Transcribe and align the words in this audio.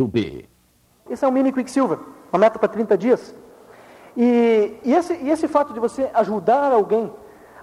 do 0.00 0.08
B. 0.08 0.48
Esse 1.10 1.24
é 1.24 1.28
o 1.28 1.32
mini 1.32 1.52
Quicksilver, 1.52 1.98
uma 2.32 2.38
meta 2.38 2.58
para 2.58 2.68
30 2.68 2.96
dias. 2.96 3.34
E, 4.16 4.78
e, 4.82 4.94
esse, 4.94 5.12
e 5.12 5.28
esse 5.28 5.46
fato 5.46 5.74
de 5.74 5.80
você 5.80 6.10
ajudar 6.14 6.72
alguém 6.72 7.12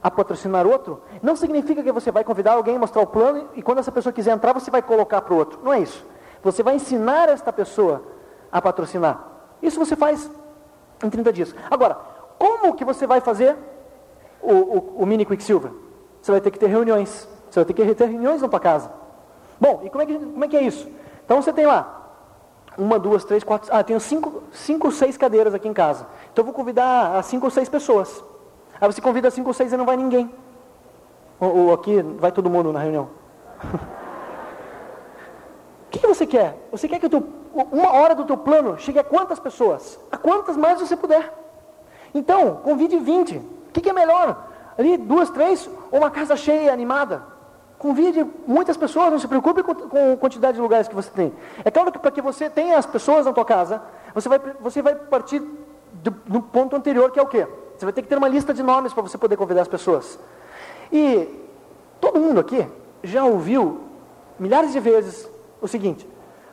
a 0.04 0.12
patrocinar 0.12 0.68
outro, 0.68 1.02
não 1.24 1.36
significa 1.36 1.82
que 1.82 1.92
você 1.92 2.12
vai 2.12 2.24
convidar 2.24 2.54
alguém, 2.54 2.78
mostrar 2.78 3.02
o 3.02 3.08
plano, 3.08 3.50
e 3.56 3.64
quando 3.64 3.80
essa 3.80 3.92
pessoa 3.92 4.14
quiser 4.14 4.34
entrar, 4.34 4.54
você 4.54 4.70
vai 4.70 4.84
colocar 4.84 5.20
para 5.22 5.34
o 5.34 5.38
outro. 5.38 5.60
Não 5.64 5.74
é 5.74 5.80
isso. 5.80 6.06
Você 6.44 6.62
vai 6.62 6.76
ensinar 6.76 7.28
esta 7.28 7.52
pessoa 7.52 8.04
a 8.52 8.62
patrocinar. 8.62 9.20
Isso 9.62 9.80
você 9.80 9.96
faz 9.96 10.30
em 11.04 11.10
30 11.10 11.34
dias. 11.34 11.56
Agora, 11.72 11.98
como 12.38 12.76
que 12.76 12.86
você 12.86 13.08
vai 13.08 13.20
fazer 13.20 13.58
o, 14.42 14.54
o, 14.54 15.02
o 15.02 15.06
mini 15.08 15.26
Quicksilver? 15.26 15.72
Você 16.22 16.32
vai 16.32 16.42
ter 16.42 16.52
que 16.52 16.60
ter 16.60 16.68
reuniões. 16.68 17.28
Você 17.50 17.60
vai 17.60 17.66
ter 17.66 17.74
que 17.74 17.96
ter 17.96 18.06
reuniões 18.06 18.44
na 18.44 18.48
tua 18.48 18.60
casa. 18.60 18.92
Bom, 19.60 19.82
e 19.84 19.90
como 19.90 20.04
é 20.04 20.06
que, 20.06 20.20
como 20.20 20.46
é, 20.46 20.48
que 20.48 20.58
é 20.58 20.62
isso? 20.62 20.88
Então 21.26 21.42
você 21.42 21.52
tem 21.52 21.66
lá 21.66 21.97
uma, 22.78 23.00
duas, 23.00 23.26
três, 23.26 23.44
quatro. 23.44 23.70
Ah, 23.74 23.84
tenho 23.84 24.00
cinco, 24.00 24.44
cinco, 24.52 24.92
seis 24.92 25.18
cadeiras 25.18 25.54
aqui 25.54 25.68
em 25.68 25.74
casa. 25.74 26.06
Então 26.32 26.44
eu 26.44 26.46
vou 26.46 26.54
convidar 26.54 27.16
as 27.16 27.26
cinco 27.26 27.46
ou 27.46 27.52
seis 27.52 27.68
pessoas. 27.68 28.24
Aí 28.80 28.88
você 28.88 29.02
convida 29.02 29.32
cinco 29.32 29.50
ou 29.50 29.54
seis 29.54 29.74
e 29.74 29.78
não 29.78 29.86
vai 29.86 29.98
ninguém. 29.98 30.32
Ou, 31.40 31.58
ou 31.58 31.74
aqui 31.74 32.02
vai 32.02 32.32
todo 32.32 32.50
mundo 32.50 32.72
na 32.72 32.80
reunião. 32.80 33.10
O 35.88 35.90
que, 35.90 36.00
que, 36.00 36.08
você 36.08 36.28
quer? 36.28 36.68
Você 36.70 36.88
quer 36.88 37.00
que 37.00 37.10
teu, 37.10 37.26
uma 37.72 37.94
hora 37.94 38.14
do 38.14 38.26
teu 38.26 38.38
plano 38.38 38.78
chegue 38.78 39.00
a 39.00 39.04
quantas 39.04 39.40
pessoas? 39.40 39.98
A 40.12 40.18
quantas 40.18 40.58
mais 40.58 40.80
você 40.80 40.98
puder. 40.98 41.34
Então, 42.14 42.58
convide 42.58 42.98
20. 42.98 43.38
O 43.38 43.44
que, 43.72 43.82
que 43.82 43.90
é 43.90 43.94
melhor? 43.94 44.48
Ali, 44.78 44.98
duas, 44.98 45.30
três, 45.30 45.68
ou 45.90 46.00
uma 46.00 46.12
casa 46.12 46.36
cheia, 46.36 46.74
animada? 46.74 47.24
Convide 47.78 48.26
muitas 48.48 48.76
pessoas, 48.76 49.12
não 49.12 49.20
se 49.20 49.28
preocupe 49.28 49.62
com, 49.62 49.72
a 50.14 50.18
quantidade 50.18 50.56
de 50.56 50.62
lugares 50.62 50.88
que 50.88 50.96
você 50.96 51.10
tem. 51.12 51.34
É 51.64 51.70
claro 51.70 51.92
que 51.92 52.00
para 52.00 52.10
que 52.10 52.22
você 52.22 52.50
tenha 52.50 52.78
as 52.78 52.86
pessoas 52.86 53.26
na 53.26 53.34
tua 53.34 53.46
casa, 53.46 53.82
você 54.16 54.28
vai, 54.28 54.40
você 54.60 54.82
vai 54.82 54.96
partir 54.96 55.40
do, 55.94 56.12
do 56.26 56.42
ponto 56.42 56.76
anterior, 56.76 57.12
que 57.12 57.20
é 57.20 57.22
o 57.22 57.28
quê? 57.28 57.46
Você 57.78 57.86
vai 57.86 57.94
ter 57.94 58.02
que 58.02 58.08
ter 58.08 58.18
uma 58.18 58.28
lista 58.28 58.54
de 58.54 58.64
nomes 58.64 58.94
para 58.94 59.04
você 59.04 59.18
poder 59.18 59.38
convidar 59.38 59.62
as 59.62 59.68
pessoas. 59.68 60.18
E 60.92 61.28
todo 62.02 62.20
mundo 62.20 62.40
aqui 62.40 62.66
já 63.04 63.24
ouviu 63.26 63.82
milhares 64.40 64.72
de 64.72 64.80
vezes 64.80 65.30
o 65.62 65.68
seguinte: 65.68 66.08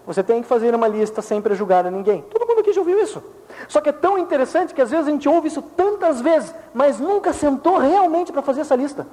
você 0.06 0.22
tem 0.22 0.42
que 0.42 0.48
fazer 0.48 0.74
uma 0.74 0.86
lista 0.86 1.22
sem 1.22 1.40
prejugar 1.40 1.86
a 1.86 1.90
ninguém. 1.90 2.22
Todo 2.30 2.46
mundo 2.46 2.60
aqui 2.60 2.72
já 2.72 2.80
ouviu 2.80 3.02
isso. 3.02 3.22
Só 3.68 3.80
que 3.80 3.88
é 3.88 3.92
tão 3.92 4.18
interessante 4.18 4.74
que 4.74 4.82
às 4.82 4.90
vezes 4.90 5.06
a 5.06 5.10
gente 5.10 5.28
ouve 5.28 5.48
isso 5.48 5.62
tantas 5.62 6.20
vezes, 6.20 6.54
mas 6.74 7.00
nunca 7.00 7.32
sentou 7.32 7.78
realmente 7.78 8.30
para 8.30 8.42
fazer 8.42 8.60
essa 8.60 8.76
lista. 8.76 9.06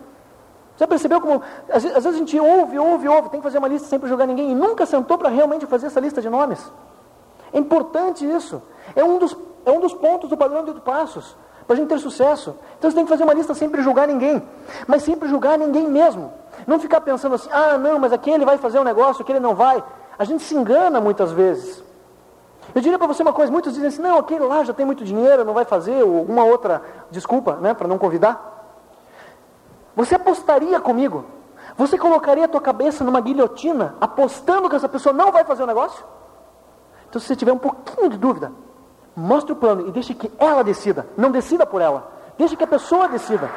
Já 0.81 0.87
percebeu 0.87 1.21
como, 1.21 1.43
às 1.69 1.83
vezes, 1.83 2.07
a 2.07 2.11
gente 2.11 2.39
ouve, 2.39 2.79
ouve, 2.79 3.07
ouve, 3.07 3.29
tem 3.29 3.39
que 3.39 3.43
fazer 3.43 3.59
uma 3.59 3.67
lista 3.67 3.87
sem 3.87 3.99
prejugar 3.99 4.25
ninguém, 4.25 4.49
e 4.49 4.55
nunca 4.55 4.83
sentou 4.83 5.15
para 5.15 5.29
realmente 5.29 5.67
fazer 5.67 5.85
essa 5.85 5.99
lista 5.99 6.23
de 6.23 6.27
nomes? 6.27 6.59
É 7.53 7.59
importante 7.59 8.25
isso. 8.25 8.59
É 8.95 9.03
um 9.03 9.19
dos, 9.19 9.37
é 9.63 9.69
um 9.69 9.79
dos 9.79 9.93
pontos 9.93 10.27
do 10.27 10.35
padrão 10.35 10.63
de 10.63 10.71
oito 10.71 10.81
passos, 10.81 11.37
para 11.67 11.75
a 11.75 11.77
gente 11.77 11.87
ter 11.87 11.99
sucesso. 11.99 12.55
Então 12.79 12.89
você 12.89 12.95
tem 12.95 13.05
que 13.05 13.11
fazer 13.11 13.23
uma 13.23 13.33
lista 13.35 13.53
sem 13.53 13.69
prejugar 13.69 14.07
ninguém, 14.07 14.41
mas 14.87 15.03
sem 15.03 15.15
prejugar 15.15 15.55
ninguém 15.55 15.87
mesmo. 15.87 16.33
Não 16.65 16.79
ficar 16.79 17.01
pensando 17.01 17.35
assim, 17.35 17.49
ah, 17.51 17.77
não, 17.77 17.99
mas 17.99 18.11
aquele 18.11 18.43
vai 18.43 18.57
fazer 18.57 18.79
um 18.79 18.83
negócio, 18.83 19.21
aquele 19.21 19.39
não 19.39 19.53
vai. 19.53 19.83
A 20.17 20.23
gente 20.23 20.41
se 20.41 20.55
engana 20.55 20.99
muitas 20.99 21.31
vezes. 21.31 21.83
Eu 22.73 22.81
diria 22.81 22.97
para 22.97 23.05
você 23.05 23.21
uma 23.21 23.33
coisa, 23.33 23.51
muitos 23.51 23.73
dizem 23.73 23.89
assim, 23.89 24.01
não, 24.01 24.17
aquele 24.17 24.45
lá 24.45 24.63
já 24.63 24.73
tem 24.73 24.83
muito 24.83 25.03
dinheiro, 25.03 25.45
não 25.45 25.53
vai 25.53 25.63
fazer, 25.63 26.01
ou 26.01 26.17
alguma 26.17 26.43
outra 26.43 26.81
desculpa, 27.11 27.57
né, 27.57 27.75
para 27.75 27.87
não 27.87 27.99
convidar. 27.99 28.60
Você 29.95 30.15
apostaria 30.15 30.79
comigo? 30.79 31.25
Você 31.77 31.97
colocaria 31.97 32.45
a 32.45 32.47
tua 32.47 32.61
cabeça 32.61 33.03
numa 33.03 33.21
guilhotina, 33.21 33.95
apostando 33.99 34.69
que 34.69 34.75
essa 34.75 34.89
pessoa 34.89 35.13
não 35.13 35.31
vai 35.31 35.43
fazer 35.43 35.63
o 35.63 35.67
negócio? 35.67 36.03
Então, 37.09 37.19
se 37.19 37.27
você 37.27 37.35
tiver 37.35 37.51
um 37.51 37.57
pouquinho 37.57 38.09
de 38.09 38.17
dúvida, 38.17 38.51
mostre 39.15 39.51
o 39.51 39.55
plano 39.55 39.87
e 39.87 39.91
deixe 39.91 40.13
que 40.13 40.31
ela 40.39 40.63
decida. 40.63 41.07
Não 41.17 41.31
decida 41.31 41.65
por 41.65 41.81
ela. 41.81 42.11
Deixe 42.37 42.55
que 42.55 42.63
a 42.63 42.67
pessoa 42.67 43.07
decida. 43.07 43.49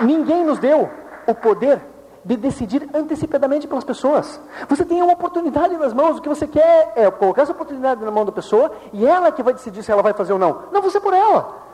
Ninguém 0.00 0.44
nos 0.44 0.58
deu 0.58 0.90
o 1.26 1.34
poder 1.34 1.80
de 2.22 2.36
decidir 2.36 2.88
antecipadamente 2.92 3.66
pelas 3.66 3.84
pessoas. 3.84 4.40
Você 4.68 4.84
tem 4.84 5.00
uma 5.00 5.12
oportunidade 5.12 5.76
nas 5.76 5.94
mãos, 5.94 6.18
o 6.18 6.20
que 6.20 6.28
você 6.28 6.46
quer 6.46 6.92
é 6.96 7.10
colocar 7.10 7.42
essa 7.42 7.52
oportunidade 7.52 8.04
na 8.04 8.10
mão 8.10 8.24
da 8.24 8.32
pessoa 8.32 8.72
e 8.92 9.06
ela 9.06 9.32
que 9.32 9.42
vai 9.42 9.54
decidir 9.54 9.82
se 9.82 9.92
ela 9.92 10.02
vai 10.02 10.12
fazer 10.12 10.32
ou 10.32 10.38
não. 10.38 10.64
Não 10.72 10.82
você 10.82 11.00
por 11.00 11.14
ela. 11.14 11.65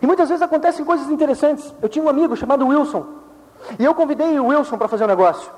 E 0.00 0.06
muitas 0.06 0.28
vezes 0.28 0.42
acontecem 0.42 0.84
coisas 0.84 1.08
interessantes. 1.10 1.74
Eu 1.80 1.88
tinha 1.88 2.04
um 2.04 2.08
amigo 2.08 2.36
chamado 2.36 2.66
Wilson, 2.66 3.06
e 3.78 3.84
eu 3.84 3.94
convidei 3.94 4.38
o 4.38 4.46
Wilson 4.46 4.76
para 4.76 4.88
fazer 4.88 5.04
um 5.04 5.08
negócio. 5.08 5.50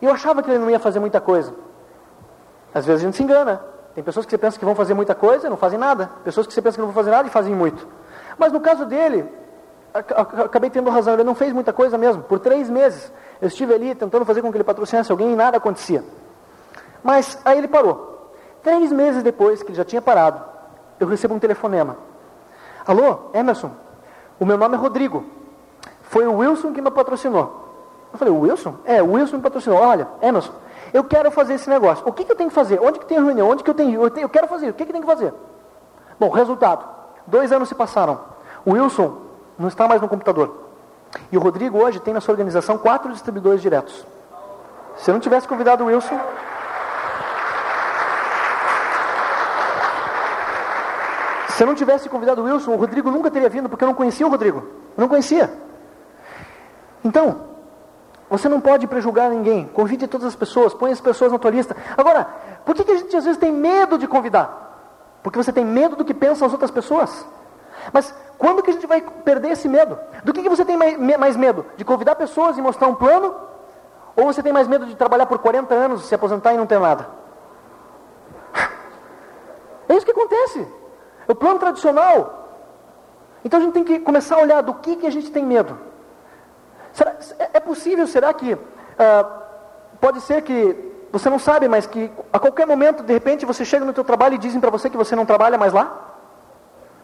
E 0.00 0.06
eu 0.06 0.12
achava 0.12 0.42
que 0.42 0.50
ele 0.50 0.58
não 0.58 0.70
ia 0.70 0.80
fazer 0.80 0.98
muita 0.98 1.20
coisa. 1.20 1.54
Às 2.74 2.86
vezes 2.86 3.02
a 3.02 3.06
gente 3.06 3.16
se 3.16 3.22
engana. 3.22 3.62
Tem 3.94 4.02
pessoas 4.02 4.24
que 4.24 4.30
você 4.30 4.38
pensa 4.38 4.58
que 4.58 4.64
vão 4.64 4.74
fazer 4.74 4.94
muita 4.94 5.14
coisa 5.14 5.46
e 5.46 5.50
não 5.50 5.56
fazem 5.56 5.78
nada. 5.78 6.10
Pessoas 6.24 6.46
que 6.46 6.52
você 6.52 6.62
pensa 6.62 6.76
que 6.76 6.80
não 6.80 6.88
vão 6.88 6.94
fazer 6.94 7.10
nada 7.10 7.28
e 7.28 7.30
fazem 7.30 7.54
muito. 7.54 7.86
Mas 8.38 8.52
no 8.52 8.60
caso 8.60 8.86
dele, 8.86 9.28
acabei 9.94 10.70
tendo 10.70 10.90
razão, 10.90 11.14
ele 11.14 11.24
não 11.24 11.34
fez 11.34 11.52
muita 11.52 11.72
coisa 11.72 11.98
mesmo. 11.98 12.22
Por 12.22 12.38
três 12.38 12.68
meses 12.70 13.12
eu 13.40 13.48
estive 13.48 13.74
ali 13.74 13.94
tentando 13.94 14.24
fazer 14.24 14.40
com 14.40 14.50
que 14.50 14.56
ele 14.56 14.64
patrocinasse 14.64 15.12
alguém 15.12 15.32
e 15.32 15.36
nada 15.36 15.58
acontecia. 15.58 16.02
Mas 17.02 17.38
aí 17.44 17.58
ele 17.58 17.68
parou. 17.68 18.32
Três 18.62 18.90
meses 18.90 19.22
depois 19.22 19.62
que 19.62 19.70
ele 19.70 19.76
já 19.76 19.84
tinha 19.84 20.00
parado, 20.00 20.42
eu 20.98 21.06
recebo 21.06 21.34
um 21.34 21.38
telefonema. 21.38 21.96
Alô, 22.86 23.30
Emerson, 23.32 23.70
o 24.40 24.44
meu 24.44 24.58
nome 24.58 24.74
é 24.74 24.78
Rodrigo. 24.78 25.24
Foi 26.02 26.26
o 26.26 26.36
Wilson 26.36 26.72
que 26.72 26.82
me 26.82 26.90
patrocinou. 26.90 27.60
Eu 28.12 28.18
falei, 28.18 28.34
Wilson? 28.34 28.74
É, 28.84 29.02
o 29.02 29.12
Wilson 29.12 29.36
me 29.36 29.42
patrocinou. 29.42 29.78
Olha, 29.78 30.08
Emerson, 30.20 30.52
eu 30.92 31.04
quero 31.04 31.30
fazer 31.30 31.54
esse 31.54 31.70
negócio. 31.70 32.06
O 32.06 32.12
que, 32.12 32.24
que 32.24 32.32
eu 32.32 32.36
tenho 32.36 32.50
que 32.50 32.54
fazer? 32.54 32.80
Onde 32.80 32.98
que 32.98 33.06
tem 33.06 33.22
reunião? 33.22 33.48
Onde 33.48 33.62
que 33.62 33.70
eu 33.70 33.74
tenho? 33.74 34.02
Eu, 34.02 34.10
tenho, 34.10 34.24
eu 34.24 34.28
quero 34.28 34.46
fazer. 34.48 34.70
O 34.70 34.74
que, 34.74 34.84
que 34.84 34.92
tem 34.92 35.00
que 35.00 35.06
fazer? 35.06 35.32
Bom, 36.18 36.28
resultado. 36.28 36.84
Dois 37.26 37.52
anos 37.52 37.68
se 37.68 37.74
passaram. 37.74 38.20
O 38.64 38.72
Wilson 38.72 39.16
não 39.58 39.68
está 39.68 39.88
mais 39.88 40.00
no 40.00 40.08
computador. 40.08 40.62
E 41.30 41.36
o 41.36 41.40
Rodrigo 41.40 41.78
hoje 41.78 42.00
tem 42.00 42.12
na 42.12 42.20
sua 42.20 42.32
organização 42.32 42.76
quatro 42.78 43.12
distribuidores 43.12 43.62
diretos. 43.62 44.04
Se 44.96 45.10
eu 45.10 45.14
não 45.14 45.20
tivesse 45.20 45.48
convidado 45.48 45.84
o 45.84 45.86
Wilson. 45.86 46.18
Se 51.56 51.62
eu 51.62 51.66
não 51.66 51.74
tivesse 51.74 52.08
convidado 52.08 52.40
o 52.40 52.44
Wilson, 52.44 52.72
o 52.72 52.76
Rodrigo 52.76 53.10
nunca 53.10 53.30
teria 53.30 53.48
vindo, 53.48 53.68
porque 53.68 53.84
eu 53.84 53.88
não 53.88 53.94
conhecia 53.94 54.26
o 54.26 54.30
Rodrigo. 54.30 54.58
Eu 54.96 55.00
não 55.02 55.08
conhecia. 55.08 55.52
Então, 57.04 57.42
você 58.30 58.48
não 58.48 58.58
pode 58.58 58.86
prejulgar 58.86 59.28
ninguém. 59.28 59.66
Convide 59.66 60.08
todas 60.08 60.28
as 60.28 60.34
pessoas, 60.34 60.72
põe 60.72 60.92
as 60.92 61.00
pessoas 61.00 61.30
na 61.30 61.38
tua 61.38 61.50
lista. 61.50 61.76
Agora, 61.94 62.26
por 62.64 62.74
que, 62.74 62.84
que 62.84 62.92
a 62.92 62.96
gente 62.96 63.14
às 63.14 63.24
vezes 63.24 63.38
tem 63.38 63.52
medo 63.52 63.98
de 63.98 64.08
convidar? 64.08 65.18
Porque 65.22 65.36
você 65.36 65.52
tem 65.52 65.64
medo 65.64 65.94
do 65.94 66.06
que 66.06 66.14
pensam 66.14 66.46
as 66.46 66.52
outras 66.52 66.70
pessoas. 66.70 67.26
Mas 67.92 68.14
quando 68.38 68.62
que 68.62 68.70
a 68.70 68.72
gente 68.72 68.86
vai 68.86 69.02
perder 69.02 69.50
esse 69.50 69.68
medo? 69.68 69.98
Do 70.24 70.32
que, 70.32 70.42
que 70.42 70.48
você 70.48 70.64
tem 70.64 70.76
mais 71.18 71.36
medo? 71.36 71.66
De 71.76 71.84
convidar 71.84 72.14
pessoas 72.14 72.56
e 72.56 72.62
mostrar 72.62 72.88
um 72.88 72.94
plano? 72.94 73.34
Ou 74.16 74.24
você 74.24 74.42
tem 74.42 74.54
mais 74.54 74.66
medo 74.66 74.86
de 74.86 74.94
trabalhar 74.94 75.26
por 75.26 75.38
40 75.38 75.74
anos, 75.74 76.06
se 76.06 76.14
aposentar 76.14 76.54
e 76.54 76.56
não 76.56 76.66
ter 76.66 76.80
nada? 76.80 77.08
É 79.88 79.96
isso 79.96 80.06
que 80.06 80.12
acontece. 80.12 80.66
É 81.26 81.32
o 81.32 81.34
plano 81.34 81.58
tradicional. 81.58 82.42
Então 83.44 83.58
a 83.58 83.62
gente 83.62 83.72
tem 83.72 83.84
que 83.84 83.98
começar 84.00 84.36
a 84.36 84.40
olhar 84.40 84.62
do 84.62 84.74
que, 84.74 84.96
que 84.96 85.06
a 85.06 85.10
gente 85.10 85.30
tem 85.30 85.44
medo. 85.44 85.78
Será, 86.92 87.16
é, 87.38 87.50
é 87.54 87.60
possível, 87.60 88.06
será 88.06 88.32
que 88.32 88.54
uh, 88.54 88.58
pode 90.00 90.20
ser 90.20 90.42
que 90.42 90.92
você 91.10 91.28
não 91.28 91.38
sabe, 91.38 91.68
mas 91.68 91.86
que 91.86 92.10
a 92.32 92.38
qualquer 92.38 92.66
momento, 92.66 93.02
de 93.02 93.12
repente, 93.12 93.44
você 93.44 93.64
chega 93.64 93.84
no 93.84 93.92
teu 93.92 94.04
trabalho 94.04 94.34
e 94.34 94.38
dizem 94.38 94.60
para 94.60 94.70
você 94.70 94.88
que 94.88 94.96
você 94.96 95.14
não 95.14 95.26
trabalha 95.26 95.58
mais 95.58 95.72
lá? 95.72 96.10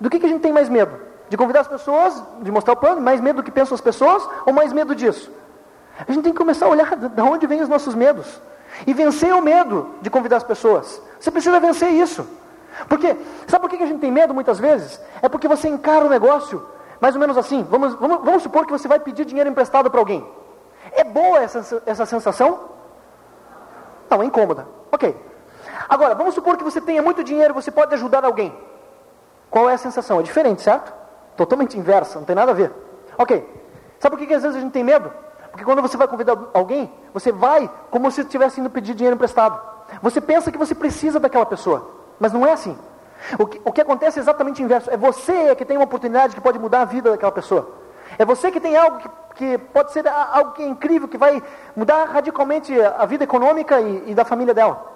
Do 0.01 0.09
que, 0.09 0.19
que 0.19 0.27
a 0.27 0.29
gente 0.29 0.41
tem 0.41 0.53
mais 0.53 0.69
medo? 0.69 0.99
De 1.29 1.37
convidar 1.37 1.61
as 1.61 1.69
pessoas, 1.69 2.23
de 2.41 2.51
mostrar 2.51 2.73
o 2.73 2.77
plano, 2.77 3.01
mais 3.01 3.21
medo 3.21 3.37
do 3.37 3.43
que 3.43 3.51
pensam 3.51 3.75
as 3.75 3.81
pessoas, 3.81 4.27
ou 4.47 4.53
mais 4.53 4.73
medo 4.73 4.95
disso? 4.95 5.31
A 6.07 6.13
gente 6.13 6.23
tem 6.23 6.33
que 6.33 6.39
começar 6.39 6.67
a 6.67 6.69
olhar 6.69 6.97
de 6.97 7.21
onde 7.21 7.47
vêm 7.47 7.61
os 7.61 7.69
nossos 7.69 7.95
medos. 7.95 8.41
E 8.87 8.95
vencer 8.95 9.35
o 9.35 9.43
medo 9.43 9.95
de 10.01 10.09
convidar 10.09 10.37
as 10.37 10.45
pessoas. 10.45 11.03
Você 11.19 11.31
precisa 11.31 11.59
vencer 11.59 11.91
isso. 11.91 12.27
Porque, 12.89 13.17
sabe 13.47 13.63
por 13.63 13.71
que 13.71 13.83
a 13.83 13.87
gente 13.87 14.01
tem 14.01 14.11
medo 14.11 14.35
muitas 14.35 14.59
vezes? 14.59 15.01
É 15.21 15.29
porque 15.29 15.49
você 15.49 15.69
encara 15.69 16.05
o 16.05 16.09
negócio 16.09 16.65
mais 17.01 17.15
ou 17.15 17.21
menos 17.21 17.37
assim. 17.37 17.67
Vamos, 17.71 17.95
vamos, 17.95 18.25
vamos 18.25 18.43
supor 18.43 18.67
que 18.67 18.73
você 18.73 18.89
vai 18.89 18.99
pedir 18.99 19.25
dinheiro 19.25 19.49
emprestado 19.51 19.91
para 19.91 20.01
alguém. 20.01 20.27
É 20.93 21.05
boa 21.05 21.39
essa, 21.41 21.83
essa 21.87 22.07
sensação? 22.07 22.71
Não, 24.11 24.23
é 24.23 24.25
incômoda. 24.25 24.67
Ok. 24.91 25.15
Agora, 25.89 26.15
vamos 26.15 26.35
supor 26.35 26.57
que 26.57 26.65
você 26.65 26.81
tenha 26.81 27.03
muito 27.03 27.23
dinheiro 27.23 27.53
e 27.53 27.55
você 27.55 27.71
pode 27.71 27.95
ajudar 27.95 28.25
alguém. 28.25 28.57
Qual 29.51 29.69
é 29.69 29.75
a 29.75 29.79
sensação? 29.79 30.21
É 30.21 30.23
diferente, 30.23 30.63
certo? 30.63 30.93
Totalmente 31.37 31.79
inversa, 31.79 32.19
não 32.19 32.27
tem 32.27 32.37
nada 32.37 32.53
a 32.53 32.55
ver. 32.55 32.73
Ok. 33.17 33.47
Sabe 33.99 34.17
por 34.17 34.19
que, 34.21 34.27
que 34.27 34.35
às 34.35 34.43
vezes 34.43 34.57
a 34.57 34.61
gente 34.61 34.73
tem 34.73 34.85
medo? 34.85 35.13
Porque 35.51 35.65
quando 35.65 35.83
você 35.83 35.97
vai 35.97 36.07
convidar 36.07 36.37
alguém, 36.53 36.93
você 37.13 37.33
vai 37.33 37.71
como 37.91 38.11
se 38.11 38.21
estivesse 38.21 38.61
indo 38.61 38.71
pedir 38.71 38.95
dinheiro 38.95 39.15
emprestado. 39.15 39.61
Você 40.03 40.21
pensa 40.21 40.53
que 40.53 40.59
você 40.59 40.75
precisa 40.75 41.19
daquela 41.19 41.47
pessoa, 41.47 41.98
mas 42.19 42.33
não 42.33 42.47
é 42.47 42.53
assim. 42.53 42.77
O 43.39 43.47
que, 43.47 43.61
o 43.65 43.73
que 43.73 43.81
acontece 43.81 44.19
é 44.19 44.23
exatamente 44.23 44.63
o 44.63 44.65
inverso. 44.65 44.91
É 44.91 44.97
você 44.97 45.55
que 45.57 45.65
tem 45.65 45.77
uma 45.77 45.85
oportunidade 45.85 46.35
que 46.35 46.41
pode 46.41 46.59
mudar 46.59 46.83
a 46.83 46.85
vida 46.85 47.11
daquela 47.11 47.33
pessoa. 47.33 47.75
É 48.17 48.25
você 48.25 48.51
que 48.51 48.61
tem 48.61 48.77
algo 48.77 48.99
que, 48.99 49.09
que 49.35 49.59
pode 49.59 49.93
ser 49.93 50.07
algo 50.09 50.53
que 50.53 50.63
é 50.63 50.67
incrível, 50.67 51.09
que 51.09 51.19
vai 51.19 51.43
mudar 51.77 52.05
radicalmente 52.05 52.73
a 52.81 53.05
vida 53.05 53.25
econômica 53.25 53.81
e, 53.81 54.11
e 54.11 54.15
da 54.15 54.25
família 54.25 54.55
dela. 54.55 54.87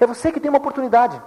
É 0.00 0.06
você 0.06 0.30
que 0.30 0.40
tem 0.40 0.48
uma 0.48 0.58
oportunidade. 0.58 1.20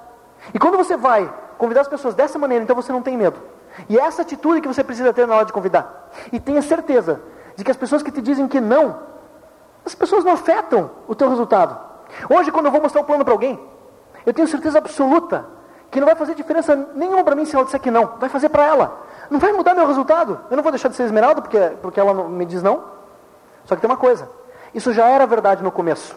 E 0.53 0.59
quando 0.59 0.77
você 0.77 0.95
vai 0.95 1.31
convidar 1.57 1.81
as 1.81 1.87
pessoas 1.87 2.13
dessa 2.13 2.37
maneira, 2.37 2.63
então 2.63 2.75
você 2.75 2.91
não 2.91 3.01
tem 3.01 3.17
medo. 3.17 3.39
E 3.87 3.97
é 3.97 4.01
essa 4.01 4.21
atitude 4.21 4.61
que 4.61 4.67
você 4.67 4.83
precisa 4.83 5.13
ter 5.13 5.27
na 5.27 5.35
hora 5.35 5.45
de 5.45 5.53
convidar. 5.53 6.09
E 6.31 6.39
tenha 6.39 6.61
certeza 6.61 7.21
de 7.55 7.63
que 7.63 7.71
as 7.71 7.77
pessoas 7.77 8.03
que 8.03 8.11
te 8.11 8.21
dizem 8.21 8.47
que 8.47 8.59
não, 8.59 8.99
as 9.85 9.95
pessoas 9.95 10.23
não 10.23 10.33
afetam 10.33 10.91
o 11.07 11.15
teu 11.15 11.29
resultado. 11.29 11.77
Hoje, 12.29 12.51
quando 12.51 12.65
eu 12.65 12.71
vou 12.71 12.81
mostrar 12.81 13.01
o 13.01 13.03
plano 13.03 13.23
para 13.23 13.33
alguém, 13.33 13.59
eu 14.25 14.33
tenho 14.33 14.47
certeza 14.47 14.77
absoluta 14.77 15.45
que 15.89 15.99
não 15.99 16.07
vai 16.07 16.15
fazer 16.15 16.35
diferença 16.35 16.75
nenhuma 16.95 17.23
para 17.23 17.35
mim 17.35 17.45
se 17.45 17.55
ela 17.55 17.65
disser 17.65 17.79
que 17.79 17.91
não. 17.91 18.15
Vai 18.17 18.29
fazer 18.29 18.49
para 18.49 18.65
ela. 18.65 19.05
Não 19.29 19.39
vai 19.39 19.51
mudar 19.51 19.73
meu 19.73 19.85
resultado. 19.85 20.39
Eu 20.49 20.55
não 20.55 20.63
vou 20.63 20.71
deixar 20.71 20.87
de 20.87 20.95
ser 20.95 21.03
esmeralda 21.03 21.41
porque, 21.41 21.59
porque 21.81 21.99
ela 21.99 22.13
me 22.13 22.45
diz 22.45 22.63
não. 22.63 22.83
Só 23.65 23.75
que 23.75 23.81
tem 23.81 23.89
uma 23.89 23.97
coisa. 23.97 24.29
Isso 24.73 24.93
já 24.93 25.07
era 25.07 25.25
verdade 25.27 25.61
no 25.61 25.71
começo. 25.71 26.15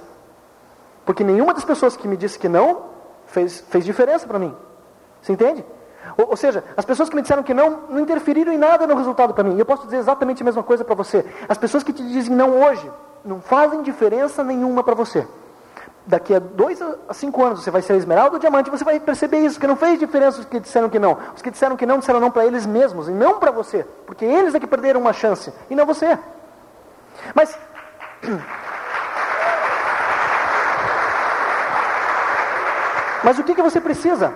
Porque 1.04 1.24
nenhuma 1.24 1.52
das 1.52 1.64
pessoas 1.64 1.96
que 1.96 2.06
me 2.06 2.16
disse 2.16 2.38
que 2.38 2.48
não 2.48 2.82
fez, 3.26 3.64
fez 3.68 3.84
diferença 3.84 4.26
para 4.26 4.38
mim. 4.38 4.54
Você 5.20 5.32
entende? 5.32 5.64
Ou, 6.16 6.30
ou, 6.30 6.36
seja, 6.36 6.62
as 6.76 6.84
pessoas 6.84 7.08
que 7.08 7.16
me 7.16 7.22
disseram 7.22 7.42
que 7.42 7.52
não, 7.52 7.80
não 7.88 7.98
interferiram 7.98 8.52
em 8.52 8.58
nada 8.58 8.86
no 8.86 8.94
resultado 8.94 9.34
para 9.34 9.42
mim. 9.42 9.56
E 9.56 9.58
eu 9.58 9.66
posso 9.66 9.84
dizer 9.84 9.96
exatamente 9.96 10.42
a 10.42 10.44
mesma 10.44 10.62
coisa 10.62 10.84
para 10.84 10.94
você. 10.94 11.26
As 11.48 11.58
pessoas 11.58 11.82
que 11.82 11.92
te 11.92 12.02
dizem 12.02 12.36
não 12.36 12.62
hoje, 12.62 12.90
não 13.24 13.40
fazem 13.40 13.82
diferença 13.82 14.44
nenhuma 14.44 14.84
para 14.84 14.94
você 14.94 15.26
daqui 16.06 16.34
a 16.34 16.38
dois 16.38 16.80
a 17.08 17.14
cinco 17.14 17.42
anos 17.44 17.62
você 17.62 17.70
vai 17.70 17.82
ser 17.82 17.94
esmeralda 17.96 18.34
ou 18.34 18.38
diamante, 18.38 18.70
você 18.70 18.84
vai 18.84 19.00
perceber 19.00 19.38
isso, 19.38 19.58
que 19.58 19.66
não 19.66 19.76
fez 19.76 19.98
diferença 19.98 20.40
os 20.40 20.46
que 20.46 20.60
disseram 20.60 20.88
que 20.88 20.98
não. 20.98 21.18
Os 21.34 21.42
que 21.42 21.50
disseram 21.50 21.76
que 21.76 21.86
não, 21.86 21.98
disseram 21.98 22.20
não 22.20 22.30
para 22.30 22.44
eles 22.44 22.66
mesmos, 22.66 23.08
e 23.08 23.12
não 23.12 23.38
para 23.38 23.50
você, 23.50 23.86
porque 24.06 24.24
eles 24.24 24.54
é 24.54 24.60
que 24.60 24.66
perderam 24.66 25.00
uma 25.00 25.12
chance, 25.12 25.52
e 25.70 25.74
não 25.74 25.86
você. 25.86 26.18
Mas. 27.34 27.58
Mas 33.24 33.38
o 33.38 33.42
que, 33.42 33.54
que 33.54 33.62
você 33.62 33.80
precisa? 33.80 34.34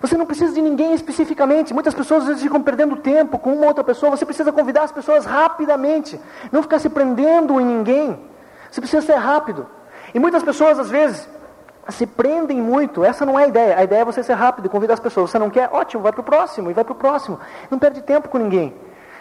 Você 0.00 0.16
não 0.16 0.24
precisa 0.24 0.54
de 0.54 0.62
ninguém 0.62 0.94
especificamente. 0.94 1.74
Muitas 1.74 1.92
pessoas 1.92 2.22
às 2.22 2.28
vezes 2.28 2.42
ficam 2.44 2.62
perdendo 2.62 2.94
tempo 2.94 3.40
com 3.40 3.52
uma 3.52 3.66
outra 3.66 3.82
pessoa. 3.82 4.16
Você 4.16 4.24
precisa 4.24 4.52
convidar 4.52 4.84
as 4.84 4.92
pessoas 4.92 5.26
rapidamente. 5.26 6.18
Não 6.52 6.62
ficar 6.62 6.78
se 6.78 6.88
prendendo 6.88 7.60
em 7.60 7.64
ninguém. 7.64 8.30
Você 8.70 8.80
precisa 8.80 9.04
ser 9.04 9.16
rápido. 9.16 9.66
E 10.14 10.18
muitas 10.18 10.42
pessoas, 10.42 10.78
às 10.78 10.90
vezes, 10.90 11.28
se 11.88 12.06
prendem 12.06 12.60
muito. 12.60 13.04
Essa 13.04 13.24
não 13.24 13.38
é 13.38 13.44
a 13.44 13.48
ideia. 13.48 13.78
A 13.78 13.84
ideia 13.84 14.02
é 14.02 14.04
você 14.04 14.22
ser 14.22 14.34
rápido 14.34 14.68
convidar 14.68 14.94
as 14.94 15.00
pessoas. 15.00 15.30
Você 15.30 15.38
não 15.38 15.50
quer? 15.50 15.68
Ótimo, 15.72 16.02
vai 16.02 16.12
para 16.12 16.20
o 16.20 16.24
próximo 16.24 16.70
e 16.70 16.74
vai 16.74 16.84
para 16.84 16.92
o 16.92 16.96
próximo. 16.96 17.38
Não 17.70 17.78
perde 17.78 18.02
tempo 18.02 18.28
com 18.28 18.38
ninguém. 18.38 18.74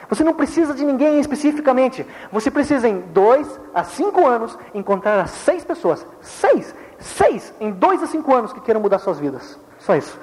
Você 0.09 0.23
não 0.23 0.33
precisa 0.33 0.73
de 0.73 0.83
ninguém 0.83 1.19
especificamente. 1.19 2.05
Você 2.31 2.49
precisa, 2.49 2.87
em 2.87 2.99
dois 2.99 3.59
a 3.73 3.83
cinco 3.83 4.25
anos, 4.25 4.57
encontrar 4.73 5.21
as 5.21 5.31
seis 5.31 5.63
pessoas. 5.63 6.05
Seis! 6.21 6.73
Seis! 6.97 7.53
Em 7.59 7.71
dois 7.71 8.01
a 8.01 8.07
cinco 8.07 8.33
anos 8.33 8.51
que 8.51 8.59
queiram 8.59 8.81
mudar 8.81 8.97
suas 8.99 9.19
vidas. 9.19 9.59
Só 9.77 9.95
isso. 9.95 10.19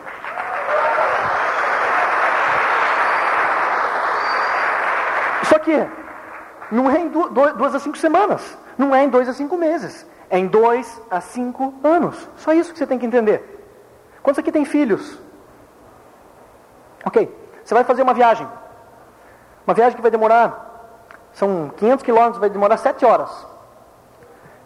Só 5.44 5.58
que 5.60 5.86
não 6.72 6.90
é 6.90 6.98
em 6.98 7.08
duas 7.08 7.74
a 7.74 7.78
cinco 7.78 7.96
semanas. 7.96 8.58
Não 8.76 8.94
é 8.94 9.04
em 9.04 9.08
dois 9.08 9.28
a 9.28 9.32
cinco 9.32 9.56
meses 9.56 10.04
em 10.31 10.46
dois 10.46 11.00
a 11.11 11.20
cinco 11.20 11.75
anos. 11.82 12.28
Só 12.37 12.52
isso 12.52 12.73
que 12.73 12.78
você 12.78 12.87
tem 12.87 12.99
que 12.99 13.06
entender. 13.06 13.56
Quantos 14.23 14.38
aqui 14.38 14.50
tem 14.50 14.64
filhos? 14.64 15.19
Ok, 17.05 17.32
você 17.64 17.75
vai 17.75 17.84
fazer 17.84 18.02
uma 18.02 18.14
viagem. 18.14 18.46
Uma 19.67 19.75
viagem 19.75 19.96
que 19.96 20.02
vai 20.02 20.11
demorar, 20.11 20.67
são 21.32 21.70
500 21.76 22.05
quilômetros, 22.05 22.38
vai 22.38 22.50
demorar 22.50 22.76
7 22.76 23.05
horas. 23.05 23.46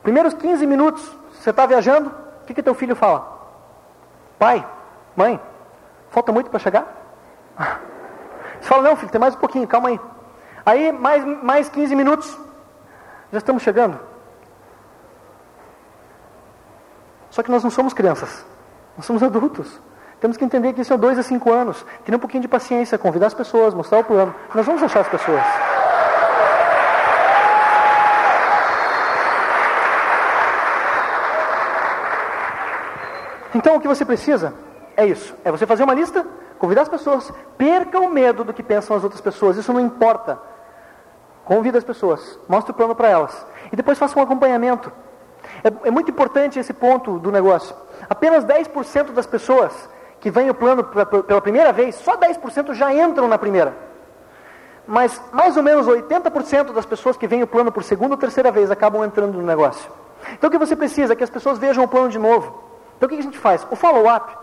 Primeiros 0.03 0.35
15 0.35 0.67
minutos, 0.67 1.03
você 1.33 1.51
está 1.51 1.67
viajando, 1.67 2.11
o 2.43 2.47
que, 2.47 2.55
que 2.55 2.62
teu 2.62 2.75
filho 2.75 2.97
fala? 2.97 3.39
Pai, 4.39 4.67
mãe, 5.15 5.41
falta 6.11 6.33
muito 6.33 6.51
para 6.51 6.59
chegar? 6.59 6.87
Você 8.61 8.69
fala, 8.69 8.83
não 8.83 8.97
filho, 8.97 9.11
tem 9.11 9.21
mais 9.21 9.35
um 9.35 9.39
pouquinho, 9.39 9.67
calma 9.67 9.89
aí. 9.89 10.01
Aí, 10.67 10.93
mais, 10.93 11.25
mais 11.43 11.69
15 11.71 11.95
minutos, 11.95 12.39
já 13.33 13.39
estamos 13.39 13.62
chegando. 13.62 14.10
Só 17.31 17.43
que 17.43 17.50
nós 17.50 17.62
não 17.62 17.71
somos 17.71 17.93
crianças, 17.93 18.44
nós 18.97 19.06
somos 19.06 19.23
adultos. 19.23 19.81
Temos 20.21 20.37
que 20.37 20.44
entender 20.44 20.75
que 20.75 20.82
isso 20.82 20.93
é 20.93 20.99
dois 20.99 21.19
a 21.19 21.23
cinco 21.23 21.50
anos. 21.50 21.85
Ter 22.05 22.15
um 22.15 22.19
pouquinho 22.19 22.43
de 22.43 22.49
paciência, 22.49 22.99
convidar 22.99 23.29
as 23.29 23.35
pessoas, 23.35 23.73
mostrar 23.73 24.00
o 24.00 24.05
plano. 24.05 24.35
Nós 24.55 24.67
vamos 24.67 24.82
achar 24.82 25.00
as 25.00 25.09
pessoas. 25.09 25.43
Então 33.55 33.76
o 33.76 33.81
que 33.81 33.88
você 33.88 34.05
precisa 34.05 34.55
é 34.97 35.06
isso: 35.06 35.35
é 35.44 35.50
você 35.50 35.67
fazer 35.67 35.85
uma 35.85 35.94
lista, 35.94 36.26
convidar 36.59 36.83
as 36.83 36.88
pessoas, 36.88 37.33
perca 37.56 37.99
o 37.99 38.11
medo 38.11 38.44
do 38.44 38.53
que 38.53 38.62
pensam 38.62 38.97
as 38.97 39.03
outras 39.03 39.21
pessoas, 39.23 39.56
isso 39.56 39.73
não 39.73 39.81
importa. 39.81 40.38
Convida 41.44 41.79
as 41.79 41.85
pessoas, 41.85 42.38
mostre 42.47 42.71
o 42.73 42.75
plano 42.75 42.94
para 42.94 43.09
elas. 43.09 43.47
E 43.73 43.76
depois 43.76 43.99
faça 43.99 44.19
um 44.19 44.23
acompanhamento. 44.23 44.93
É, 45.62 45.89
é 45.89 45.91
muito 45.91 46.11
importante 46.11 46.59
esse 46.59 46.73
ponto 46.73 47.19
do 47.19 47.31
negócio. 47.31 47.75
Apenas 48.09 48.45
10% 48.45 49.12
das 49.12 49.27
pessoas 49.27 49.73
que 50.21 50.31
vêm 50.31 50.51
o 50.51 50.55
plano 50.55 50.85
pela 50.85 51.41
primeira 51.41 51.73
vez, 51.73 51.95
só 51.97 52.17
10% 52.17 52.75
já 52.75 52.93
entram 52.93 53.27
na 53.29 53.39
primeira. 53.39 53.75
Mas 54.87 55.21
mais 55.33 55.57
ou 55.57 55.62
menos 55.62 55.87
80% 55.87 56.73
das 56.73 56.85
pessoas 56.85 57.17
que 57.17 57.27
vêm 57.27 57.43
o 57.43 57.47
plano 57.47 57.71
por 57.71 57.85
segunda 57.85 58.15
ou 58.15 58.19
terceira 58.19 58.51
vez 58.51 58.71
acabam 58.71 59.05
entrando 59.05 59.39
no 59.39 59.43
negócio. 59.43 59.91
Então 60.33 60.49
o 60.49 60.51
que 60.51 60.59
você 60.59 60.77
precisa 60.77 61.12
é 61.12 61.17
que 61.17 61.25
as 61.25 61.31
pessoas 61.31 61.59
vejam 61.59 61.85
o 61.85 61.89
plano 61.89 62.09
de 62.09 62.19
novo. 62.19 62.62
Então 62.97 63.07
o 63.07 63.11
que 63.11 63.19
a 63.19 63.23
gente 63.23 63.39
faz? 63.39 63.67
O 63.71 63.77
follow-up 63.77 64.37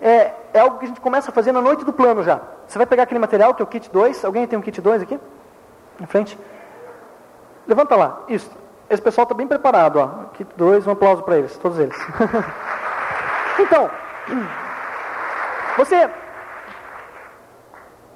é, 0.00 0.32
é 0.52 0.60
algo 0.60 0.78
que 0.78 0.84
a 0.84 0.88
gente 0.88 1.00
começa 1.00 1.30
a 1.30 1.34
fazer 1.34 1.52
na 1.52 1.60
noite 1.60 1.84
do 1.84 1.92
plano 1.92 2.22
já. 2.22 2.40
Você 2.66 2.78
vai 2.78 2.86
pegar 2.86 3.04
aquele 3.04 3.20
material 3.20 3.54
que 3.54 3.62
é 3.62 3.64
o 3.64 3.66
kit 3.66 3.90
2. 3.90 4.24
Alguém 4.24 4.46
tem 4.46 4.58
um 4.58 4.62
kit 4.62 4.80
2 4.80 5.02
aqui? 5.02 5.18
Na 5.98 6.06
frente? 6.06 6.38
Levanta 7.66 7.96
lá. 7.96 8.22
Isso. 8.28 8.50
Esse 8.88 9.02
pessoal 9.02 9.24
está 9.24 9.34
bem 9.34 9.48
preparado, 9.48 9.96
ó. 9.96 10.08
Kit 10.34 10.48
2, 10.56 10.86
um 10.86 10.92
aplauso 10.92 11.22
para 11.22 11.38
eles, 11.38 11.56
todos 11.58 11.78
eles. 11.78 11.96
então, 13.58 13.90
você 15.76 16.08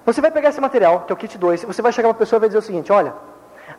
você 0.06 0.20
vai 0.20 0.30
pegar 0.30 0.48
esse 0.48 0.60
material, 0.60 1.00
que 1.00 1.12
é 1.12 1.14
o 1.14 1.16
kit 1.16 1.36
2, 1.36 1.64
você 1.64 1.82
vai 1.82 1.92
chegar 1.92 2.08
uma 2.08 2.14
pessoa 2.14 2.38
e 2.38 2.40
vai 2.40 2.48
dizer 2.48 2.58
o 2.58 2.62
seguinte: 2.62 2.92
olha, 2.92 3.14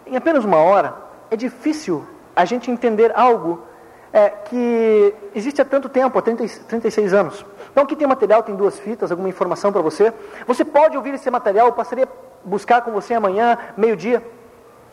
em 0.05 0.15
apenas 0.15 0.43
uma 0.43 0.57
hora 0.57 0.95
é 1.29 1.35
difícil 1.35 2.05
a 2.35 2.45
gente 2.45 2.69
entender 2.69 3.11
algo 3.15 3.65
é, 4.11 4.29
que 4.29 5.15
existe 5.33 5.61
há 5.61 5.65
tanto 5.65 5.87
tempo, 5.87 6.19
há 6.19 6.21
30, 6.21 6.45
36 6.67 7.13
anos. 7.13 7.45
Então 7.71 7.85
aqui 7.85 7.95
tem 7.95 8.05
material, 8.05 8.43
tem 8.43 8.55
duas 8.55 8.77
fitas, 8.79 9.11
alguma 9.11 9.29
informação 9.29 9.71
para 9.71 9.81
você. 9.81 10.13
Você 10.45 10.65
pode 10.65 10.97
ouvir 10.97 11.13
esse 11.13 11.29
material, 11.31 11.67
eu 11.67 11.73
passaria 11.73 12.05
a 12.05 12.07
buscar 12.43 12.81
com 12.81 12.91
você 12.91 13.13
amanhã, 13.13 13.57
meio-dia. 13.77 14.21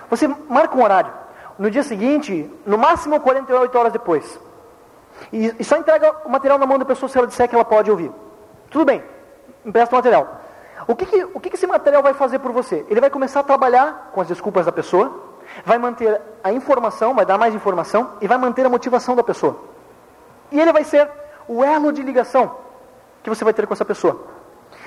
Você 0.09 0.29
marca 0.49 0.77
um 0.77 0.83
horário 0.83 1.13
no 1.59 1.71
dia 1.71 1.83
seguinte, 1.83 2.51
no 2.65 2.79
máximo 2.79 3.21
48 3.21 3.79
horas 3.79 3.93
depois. 3.93 4.39
E, 5.33 5.55
e, 5.59 5.65
só 5.65 5.77
entrega 5.77 6.15
o 6.25 6.29
material 6.29 6.59
na 6.59 6.67
mão 6.67 6.79
da 6.79 6.85
pessoa 6.85 7.09
se 7.09 7.19
ela 7.19 7.27
disser 7.27 7.49
que 7.49 7.55
ela 7.55 7.65
pode 7.65 7.91
ouvir. 7.91 8.13
Tudo 8.71 8.85
bem, 8.85 9.03
empresta 9.65 9.95
o 9.95 9.99
material. 9.99 10.41
O 10.87 10.95
que, 10.95 11.05
que, 11.05 11.25
o 11.25 11.41
que, 11.41 11.51
que 11.51 11.57
esse 11.57 11.67
material 11.67 12.03
vai 12.03 12.15
fazer 12.15 12.39
por 12.39 12.53
você? 12.53 12.87
Ele 12.89 13.01
vai 13.01 13.11
começar 13.11 13.41
a 13.41 13.43
trabalhar 13.43 14.11
com 14.13 14.21
as 14.21 14.29
desculpas 14.29 14.67
da 14.67 14.73
pessoa, 14.73 15.21
vai 15.65 15.79
manter 15.79 16.21
a 16.43 16.53
informação, 16.53 17.15
vai 17.15 17.27
dar 17.27 17.37
mais 17.37 17.55
informação 17.55 18.13
e 18.21 18.29
vai 18.29 18.39
manter 18.39 18.65
a 18.65 18.69
motivação 18.69 19.17
da 19.17 19.25
pessoa. 19.25 19.57
E 20.53 20.61
ele 20.61 20.73
vai 20.73 20.85
ser 20.85 21.11
o 21.49 21.65
elo 21.65 21.93
de 21.93 22.03
ligação 22.03 22.57
que 23.23 23.29
você 23.29 23.43
vai 23.43 23.53
ter 23.53 23.67
com 23.67 23.75
essa 23.75 23.85
pessoa. 23.85 24.25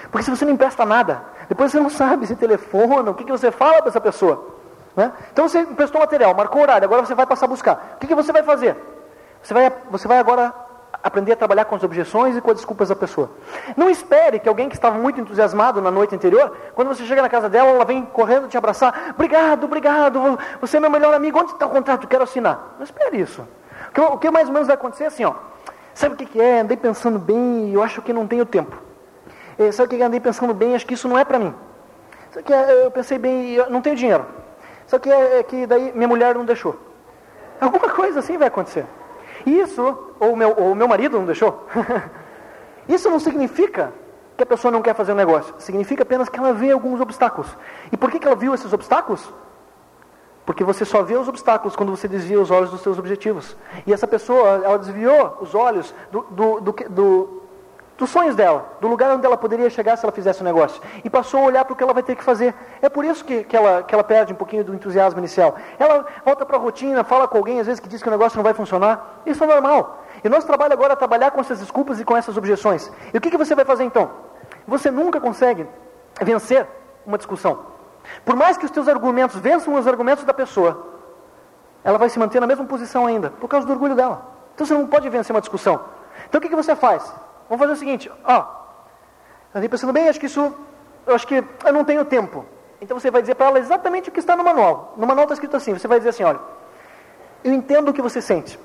Porque 0.10 0.24
se 0.24 0.32
você 0.32 0.46
não 0.46 0.54
empresta 0.54 0.86
nada, 0.86 1.24
depois 1.50 1.72
você 1.72 1.80
não 1.80 1.90
sabe 1.90 2.25
se 2.25 2.36
telefona, 2.36 3.12
o 3.12 3.13
que, 3.13 3.24
que 3.24 3.32
você 3.32 3.51
fala 3.51 3.80
para 3.80 3.90
essa 3.90 4.01
pessoa. 4.01 4.61
Né? 4.95 5.12
Então 5.31 5.48
você 5.48 5.60
emprestou 5.60 6.01
material, 6.01 6.33
marcou 6.33 6.62
horário, 6.62 6.86
agora 6.86 7.05
você 7.05 7.15
vai 7.15 7.25
passar 7.25 7.45
a 7.45 7.50
buscar. 7.50 7.93
O 7.95 8.00
que, 8.00 8.07
que 8.07 8.15
você 8.15 8.31
vai 8.31 8.43
fazer? 8.43 8.75
Você 9.41 9.53
vai, 9.53 9.71
você 9.89 10.07
vai 10.07 10.19
agora 10.19 10.53
aprender 11.03 11.31
a 11.31 11.36
trabalhar 11.36 11.65
com 11.65 11.75
as 11.75 11.83
objeções 11.83 12.36
e 12.36 12.41
com 12.41 12.51
as 12.51 12.57
desculpas 12.57 12.89
da 12.89 12.95
pessoa. 12.95 13.31
Não 13.75 13.89
espere 13.89 14.39
que 14.39 14.48
alguém 14.48 14.69
que 14.69 14.75
estava 14.75 14.98
muito 14.98 15.19
entusiasmado 15.19 15.81
na 15.81 15.89
noite 15.89 16.13
anterior, 16.13 16.55
quando 16.75 16.89
você 16.89 17.03
chega 17.05 17.21
na 17.21 17.29
casa 17.29 17.50
dela, 17.50 17.69
ela 17.69 17.86
vem 17.86 18.05
correndo 18.05 18.48
te 18.48 18.57
abraçar. 18.57 19.13
Obrigado, 19.15 19.63
obrigado, 19.63 20.39
você 20.60 20.77
é 20.77 20.79
meu 20.79 20.89
melhor 20.89 21.13
amigo. 21.13 21.39
Onde 21.39 21.51
está 21.51 21.65
o 21.65 21.69
contrato? 21.69 22.07
Quero 22.07 22.24
assinar. 22.24 22.75
Não 22.77 22.83
espere 22.83 23.19
isso. 23.19 23.48
O 23.89 23.91
que, 23.93 24.01
o 24.01 24.17
que 24.17 24.29
mais 24.29 24.48
ou 24.48 24.53
menos 24.53 24.67
vai 24.67 24.75
acontecer 24.75 25.05
é 25.05 25.07
assim, 25.07 25.25
ó. 25.25 25.33
Sabe 25.93 26.15
o 26.15 26.17
que, 26.17 26.25
que 26.25 26.41
é? 26.41 26.60
Andei 26.60 26.77
pensando 26.77 27.19
bem 27.19 27.69
e 27.69 27.74
eu 27.74 27.83
acho 27.83 28.01
que 28.01 28.13
não 28.13 28.27
tenho 28.27 28.45
tempo. 28.45 28.77
É, 29.57 29.71
sabe 29.71 29.93
o 29.93 29.98
que 29.98 30.03
andei 30.03 30.19
pensando 30.19 30.53
bem? 30.53 30.75
Acho 30.75 30.86
que 30.86 30.93
isso 30.93 31.07
não 31.07 31.17
é 31.17 31.25
para 31.25 31.38
mim. 31.38 31.53
Sabe 32.31 32.41
o 32.41 32.43
que 32.43 32.53
é? 32.53 32.86
Eu 32.86 32.91
pensei 32.91 33.17
bem 33.17 33.55
e 33.55 33.69
não 33.69 33.81
tenho 33.81 33.95
dinheiro. 33.95 34.25
Só 34.91 35.00
que 35.00 35.10
é, 35.10 35.39
é 35.39 35.43
que 35.43 35.65
daí 35.65 35.93
minha 35.95 36.07
mulher 36.07 36.36
não 36.36 36.43
deixou. 36.43 36.77
Alguma 37.62 37.88
coisa 37.91 38.19
assim 38.19 38.38
vai 38.38 38.50
acontecer. 38.50 38.86
Isso, 39.45 39.98
ou 40.19 40.36
meu, 40.36 40.53
ou 40.57 40.75
meu 40.75 40.86
marido 40.86 41.17
não 41.17 41.25
deixou. 41.25 41.65
Isso 42.89 43.10
não 43.10 43.17
significa 43.17 43.93
que 44.36 44.43
a 44.43 44.45
pessoa 44.45 44.69
não 44.69 44.81
quer 44.81 44.93
fazer 44.93 45.13
um 45.13 45.15
negócio? 45.15 45.55
Significa 45.60 46.03
apenas 46.03 46.27
que 46.27 46.38
ela 46.38 46.51
vê 46.51 46.71
alguns 46.71 47.00
obstáculos. 47.00 47.48
E 47.89 47.95
por 47.95 48.12
que, 48.12 48.19
que 48.19 48.27
ela 48.27 48.36
viu 48.36 48.53
esses 48.53 48.74
obstáculos? 48.74 49.33
Porque 50.45 50.62
você 50.62 50.83
só 50.83 51.01
vê 51.01 51.15
os 51.15 51.29
obstáculos 51.29 51.74
quando 51.74 51.95
você 51.95 52.05
desvia 52.05 52.41
os 52.41 52.51
olhos 52.51 52.69
dos 52.69 52.81
seus 52.81 53.00
objetivos. 53.00 53.55
E 53.88 53.93
essa 53.93 54.05
pessoa, 54.05 54.62
ela 54.62 54.77
desviou 54.77 55.38
os 55.39 55.55
olhos 55.55 55.95
do, 56.12 56.21
do, 56.24 56.60
do, 56.60 56.71
do 56.89 57.40
dos 58.01 58.10
sonhos 58.10 58.36
dela, 58.36 58.65
do 58.81 58.88
lugar 58.88 59.12
onde 59.12 59.27
ela 59.27 59.38
poderia 59.38 59.70
chegar 59.70 59.96
se 59.96 60.03
ela 60.03 60.12
fizesse 60.12 60.39
o 60.39 60.43
um 60.43 60.46
negócio. 60.46 60.81
E 61.03 61.10
passou 61.10 61.41
a 61.41 61.43
olhar 61.43 61.63
para 61.63 61.74
o 61.74 61.75
que 61.75 61.84
ela 61.84 61.93
vai 61.93 62.01
ter 62.01 62.15
que 62.15 62.24
fazer. 62.24 62.51
É 62.81 62.89
por 62.89 63.05
isso 63.05 63.24
que, 63.24 63.43
que, 63.43 63.55
ela, 63.55 63.84
que 63.84 63.93
ela 63.93 64.03
perde 64.03 64.34
um 64.34 64.36
pouquinho 64.36 64.63
do 64.63 64.74
entusiasmo 64.74 65.20
inicial. 65.20 65.55
Ela 65.77 66.03
volta 66.25 66.43
para 66.43 66.58
a 66.58 66.60
rotina, 66.60 67.03
fala 67.03 67.27
com 67.27 67.38
alguém, 67.38 67.60
às 67.60 67.67
vezes, 67.67 67.79
que 67.79 67.88
diz 67.88 68.01
que 68.01 68.08
o 68.08 68.12
negócio 68.12 68.36
não 68.38 68.43
vai 68.43 68.55
funcionar. 68.55 69.22
Isso 69.24 69.43
é 69.43 69.46
normal. 69.46 70.03
E 70.24 70.27
nosso 70.27 70.48
trabalho 70.48 70.74
agora 70.74 70.93
é 70.93 70.96
trabalhar 70.96 71.29
com 71.29 71.39
essas 71.41 71.60
desculpas 71.60 72.00
e 72.00 72.03
com 72.03 72.17
essas 72.17 72.36
objeções. 72.38 72.91
E 73.13 73.17
o 73.20 73.22
que, 73.22 73.29
que 73.29 73.38
você 73.38 73.53
vai 73.53 73.65
fazer 73.65 73.84
então? 73.84 74.10
Você 74.67 74.89
nunca 74.89 75.22
consegue 75.22 75.67
vencer 76.20 76.67
uma 77.05 77.20
discussão. 77.20 77.67
Por 78.25 78.36
mais 78.36 78.58
que 78.58 78.65
os 78.65 78.72
teus 78.72 78.88
argumentos 78.88 79.39
vençam 79.39 79.75
os 79.75 79.86
argumentos 79.86 80.24
da 80.24 80.34
pessoa, 80.34 80.88
ela 81.84 82.00
vai 82.00 82.10
se 82.10 82.17
manter 82.17 82.39
na 82.39 82.48
mesma 82.48 82.65
posição 82.65 83.05
ainda, 83.05 83.29
por 83.29 83.48
causa 83.48 83.67
do 83.67 83.74
orgulho 83.74 83.93
dela. 83.93 84.25
Então 84.55 84.65
você 84.65 84.74
não 84.74 84.88
pode 84.88 85.08
vencer 85.08 85.36
uma 85.36 85.41
discussão. 85.41 85.79
Então 86.27 86.39
o 86.39 86.41
que, 86.41 86.50
que 86.50 86.55
você 86.55 86.75
faz? 86.75 87.13
Vamos 87.51 87.63
fazer 87.63 87.74
o 87.74 87.75
seguinte, 87.75 88.10
ó, 88.24 88.46
estou 89.53 89.70
pensando 89.70 89.91
bem, 89.91 90.08
acho 90.08 90.17
que 90.17 90.25
isso, 90.25 90.55
eu 91.05 91.13
acho 91.13 91.27
que 91.27 91.43
eu 91.65 91.74
não 91.74 91.84
tenho 91.84 92.05
tempo. 92.05 92.46
Então 92.79 92.98
você 92.98 93.12
vai 93.12 93.22
dizer 93.22 93.36
para 93.36 93.48
ela 93.48 93.60
exatamente 93.60 94.08
o 94.08 94.12
que 94.13 94.22
está 94.22 94.38
no 94.38 94.43
manual. 94.46 94.93
No 94.96 95.05
manual 95.05 95.25
está 95.25 95.34
escrito 95.34 95.58
assim, 95.58 95.74
você 95.74 95.86
vai 95.86 95.98
dizer 95.98 96.12
assim, 96.12 96.24
olha, 96.24 96.39
eu 97.43 97.51
entendo 97.51 97.89
o 97.89 97.93
que 97.93 98.01
você 98.01 98.22
sente. 98.22 98.58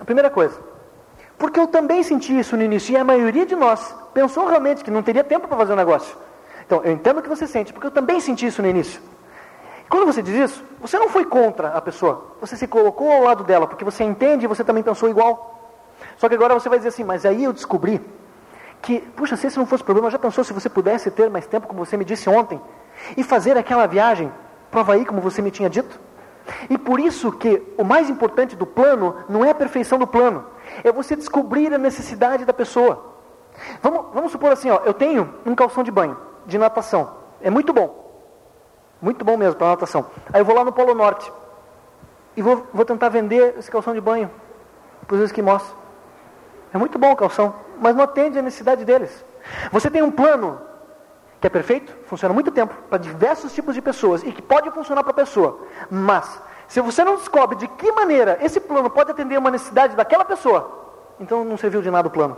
A 0.00 0.04
primeira 0.04 0.30
coisa, 0.30 0.60
porque 1.38 1.60
eu 1.60 1.68
também 1.68 2.02
senti 2.02 2.36
isso 2.36 2.56
no 2.56 2.64
início, 2.64 2.92
e 2.92 2.96
a 2.96 3.04
maioria 3.04 3.46
de 3.46 3.54
nós 3.54 3.94
pensou 4.12 4.48
realmente 4.48 4.82
que 4.82 4.90
não 4.90 5.00
teria 5.00 5.22
tempo 5.22 5.46
para 5.46 5.56
fazer 5.56 5.70
o 5.70 5.74
um 5.74 5.78
negócio. 5.78 6.16
Então, 6.66 6.82
eu 6.82 6.90
entendo 6.90 7.18
o 7.18 7.22
que 7.22 7.28
você 7.28 7.46
sente, 7.46 7.72
porque 7.72 7.86
eu 7.86 7.92
também 7.92 8.18
senti 8.18 8.46
isso 8.46 8.60
no 8.60 8.66
início. 8.66 9.00
E 9.86 9.88
quando 9.88 10.06
você 10.06 10.20
diz 10.20 10.34
isso, 10.34 10.64
você 10.80 10.98
não 10.98 11.08
foi 11.08 11.24
contra 11.24 11.68
a 11.68 11.80
pessoa, 11.80 12.34
você 12.40 12.56
se 12.56 12.66
colocou 12.66 13.12
ao 13.12 13.22
lado 13.22 13.44
dela, 13.44 13.68
porque 13.68 13.84
você 13.84 14.02
entende 14.02 14.44
e 14.44 14.48
você 14.48 14.64
também 14.64 14.82
pensou 14.82 15.08
igual. 15.08 15.70
Só 16.16 16.28
que 16.28 16.34
agora 16.34 16.52
você 16.52 16.68
vai 16.68 16.80
dizer 16.80 16.88
assim, 16.88 17.04
mas 17.04 17.24
aí 17.24 17.44
eu 17.44 17.52
descobri 17.52 18.00
que, 18.84 19.00
puxa, 19.00 19.34
se 19.34 19.46
esse 19.46 19.58
não 19.58 19.64
fosse 19.64 19.82
problema, 19.82 20.10
já 20.10 20.18
pensou 20.18 20.44
se 20.44 20.52
você 20.52 20.68
pudesse 20.68 21.10
ter 21.10 21.30
mais 21.30 21.46
tempo, 21.46 21.66
como 21.66 21.82
você 21.84 21.96
me 21.96 22.04
disse 22.04 22.28
ontem, 22.28 22.60
e 23.16 23.24
fazer 23.24 23.56
aquela 23.56 23.86
viagem 23.86 24.30
para 24.70 24.80
Havaí, 24.80 25.06
como 25.06 25.22
você 25.22 25.40
me 25.40 25.50
tinha 25.50 25.70
dito? 25.70 25.98
E 26.68 26.76
por 26.76 27.00
isso 27.00 27.32
que 27.32 27.62
o 27.78 27.84
mais 27.84 28.10
importante 28.10 28.54
do 28.54 28.66
plano 28.66 29.16
não 29.26 29.42
é 29.42 29.50
a 29.50 29.54
perfeição 29.54 29.98
do 29.98 30.06
plano, 30.06 30.44
é 30.84 30.92
você 30.92 31.16
descobrir 31.16 31.72
a 31.72 31.78
necessidade 31.78 32.44
da 32.44 32.52
pessoa. 32.52 33.14
Vamos, 33.80 34.12
vamos 34.12 34.32
supor 34.32 34.52
assim, 34.52 34.68
ó, 34.68 34.82
eu 34.84 34.92
tenho 34.92 35.32
um 35.46 35.54
calção 35.54 35.82
de 35.82 35.90
banho, 35.90 36.18
de 36.44 36.58
natação, 36.58 37.16
é 37.40 37.48
muito 37.48 37.72
bom, 37.72 38.04
muito 39.00 39.24
bom 39.24 39.38
mesmo 39.38 39.56
para 39.56 39.68
natação. 39.68 40.04
Aí 40.30 40.42
eu 40.42 40.44
vou 40.44 40.54
lá 40.54 40.62
no 40.62 40.72
Polo 40.72 40.94
Norte 40.94 41.32
e 42.36 42.42
vou, 42.42 42.66
vou 42.70 42.84
tentar 42.84 43.08
vender 43.08 43.54
esse 43.58 43.70
calção 43.70 43.94
de 43.94 44.00
banho 44.02 44.30
para 45.06 45.16
os 45.16 45.22
esquimós. 45.22 45.62
É 46.74 46.78
muito 46.78 46.98
bom 46.98 47.12
o 47.12 47.16
calção, 47.16 47.54
mas 47.80 47.94
não 47.94 48.02
atende 48.02 48.36
a 48.36 48.42
necessidade 48.42 48.84
deles. 48.84 49.24
Você 49.70 49.88
tem 49.88 50.02
um 50.02 50.10
plano 50.10 50.60
que 51.40 51.46
é 51.46 51.50
perfeito, 51.50 51.94
funciona 52.06 52.34
muito 52.34 52.50
tempo 52.50 52.74
para 52.90 52.98
diversos 52.98 53.54
tipos 53.54 53.76
de 53.76 53.80
pessoas 53.80 54.24
e 54.24 54.32
que 54.32 54.42
pode 54.42 54.68
funcionar 54.72 55.04
para 55.04 55.12
a 55.12 55.14
pessoa, 55.14 55.60
mas 55.88 56.42
se 56.66 56.80
você 56.80 57.04
não 57.04 57.14
descobre 57.14 57.56
de 57.56 57.68
que 57.68 57.92
maneira 57.92 58.38
esse 58.40 58.58
plano 58.58 58.90
pode 58.90 59.12
atender 59.12 59.38
uma 59.38 59.52
necessidade 59.52 59.94
daquela 59.94 60.24
pessoa, 60.24 61.14
então 61.20 61.44
não 61.44 61.56
serviu 61.56 61.80
de 61.80 61.90
nada 61.92 62.08
o 62.08 62.10
plano. 62.10 62.36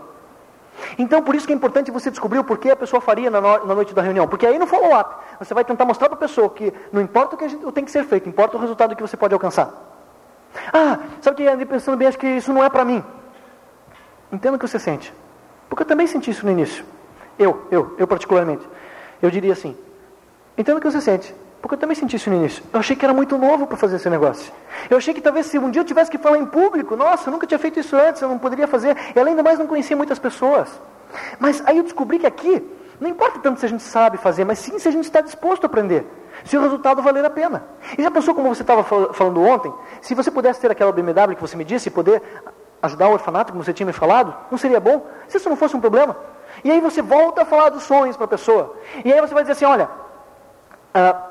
Então, 0.98 1.22
por 1.22 1.34
isso 1.34 1.46
que 1.46 1.52
é 1.54 1.56
importante 1.56 1.90
você 1.90 2.10
descobrir 2.10 2.38
o 2.38 2.44
porquê 2.44 2.68
a 2.68 2.76
pessoa 2.76 3.00
faria 3.00 3.30
na, 3.30 3.40
no, 3.40 3.66
na 3.66 3.74
noite 3.74 3.94
da 3.94 4.02
reunião. 4.02 4.28
Porque 4.28 4.46
aí 4.46 4.58
no 4.58 4.66
follow-up, 4.66 5.14
você 5.38 5.54
vai 5.54 5.64
tentar 5.64 5.86
mostrar 5.86 6.10
para 6.10 6.16
a 6.16 6.20
pessoa 6.20 6.50
que 6.50 6.70
não 6.92 7.00
importa 7.00 7.34
o 7.34 7.38
que 7.38 7.48
gente, 7.48 7.72
tem 7.72 7.86
que 7.86 7.90
ser 7.90 8.04
feito, 8.04 8.28
importa 8.28 8.58
o 8.58 8.60
resultado 8.60 8.94
que 8.94 9.00
você 9.00 9.16
pode 9.16 9.32
alcançar. 9.32 9.72
Ah, 10.70 10.98
sabe 11.22 11.36
que 11.36 11.64
pensando 11.64 11.96
bem? 11.96 12.08
Acho 12.08 12.18
que 12.18 12.26
isso 12.26 12.52
não 12.52 12.62
é 12.62 12.68
para 12.68 12.84
mim. 12.84 13.02
Entenda 14.32 14.56
o 14.56 14.58
que 14.58 14.66
você 14.66 14.78
sente. 14.78 15.12
Porque 15.68 15.82
eu 15.82 15.86
também 15.86 16.06
senti 16.06 16.30
isso 16.30 16.44
no 16.44 16.52
início. 16.52 16.84
Eu, 17.38 17.66
eu, 17.70 17.94
eu 17.98 18.06
particularmente. 18.06 18.66
Eu 19.20 19.30
diria 19.30 19.52
assim: 19.52 19.76
entenda 20.56 20.78
o 20.78 20.80
que 20.80 20.90
você 20.90 21.00
sente. 21.00 21.34
Porque 21.60 21.74
eu 21.74 21.78
também 21.78 21.96
senti 21.96 22.16
isso 22.16 22.30
no 22.30 22.36
início. 22.36 22.62
Eu 22.72 22.78
achei 22.78 22.94
que 22.94 23.04
era 23.04 23.12
muito 23.12 23.36
novo 23.36 23.66
para 23.66 23.76
fazer 23.76 23.96
esse 23.96 24.08
negócio. 24.08 24.52
Eu 24.88 24.98
achei 24.98 25.12
que 25.12 25.20
talvez 25.20 25.46
se 25.46 25.58
um 25.58 25.70
dia 25.70 25.80
eu 25.80 25.84
tivesse 25.84 26.10
que 26.10 26.18
falar 26.18 26.38
em 26.38 26.46
público, 26.46 26.94
nossa, 26.94 27.28
eu 27.28 27.32
nunca 27.32 27.46
tinha 27.46 27.58
feito 27.58 27.80
isso 27.80 27.96
antes, 27.96 28.22
eu 28.22 28.28
não 28.28 28.38
poderia 28.38 28.68
fazer. 28.68 28.96
E 29.14 29.18
além 29.18 29.34
do 29.34 29.42
mais, 29.42 29.58
não 29.58 29.66
conhecia 29.66 29.96
muitas 29.96 30.18
pessoas. 30.18 30.68
Mas 31.40 31.62
aí 31.66 31.78
eu 31.78 31.82
descobri 31.82 32.18
que 32.18 32.26
aqui, 32.26 32.62
não 33.00 33.08
importa 33.08 33.40
tanto 33.40 33.58
se 33.58 33.66
a 33.66 33.68
gente 33.68 33.82
sabe 33.82 34.16
fazer, 34.16 34.44
mas 34.44 34.58
sim 34.60 34.78
se 34.78 34.86
a 34.86 34.90
gente 34.92 35.04
está 35.04 35.20
disposto 35.20 35.64
a 35.64 35.66
aprender. 35.66 36.06
Se 36.44 36.56
o 36.56 36.60
resultado 36.60 37.02
valer 37.02 37.24
a 37.24 37.30
pena. 37.30 37.64
E 37.98 38.02
já 38.02 38.10
pensou 38.10 38.34
como 38.34 38.54
você 38.54 38.62
estava 38.62 38.84
falando 38.84 39.42
ontem? 39.42 39.72
Se 40.00 40.14
você 40.14 40.30
pudesse 40.30 40.60
ter 40.60 40.70
aquela 40.70 40.92
BMW 40.92 41.34
que 41.34 41.40
você 41.40 41.56
me 41.56 41.64
disse 41.64 41.88
e 41.88 41.90
poder 41.90 42.22
ajudar 42.82 43.08
o 43.08 43.12
orfanato, 43.12 43.52
como 43.52 43.64
você 43.64 43.72
tinha 43.72 43.86
me 43.86 43.92
falado, 43.92 44.34
não 44.50 44.58
seria 44.58 44.80
bom? 44.80 45.06
Se 45.28 45.36
isso 45.36 45.48
não 45.48 45.56
fosse 45.56 45.76
um 45.76 45.80
problema. 45.80 46.16
E 46.64 46.70
aí 46.70 46.80
você 46.80 47.02
volta 47.02 47.42
a 47.42 47.44
falar 47.44 47.70
dos 47.70 47.82
sonhos 47.82 48.16
para 48.16 48.24
a 48.24 48.28
pessoa. 48.28 48.76
E 49.04 49.12
aí 49.12 49.20
você 49.20 49.34
vai 49.34 49.42
dizer 49.42 49.52
assim: 49.52 49.64
olha, 49.64 49.88
uh, 50.94 51.22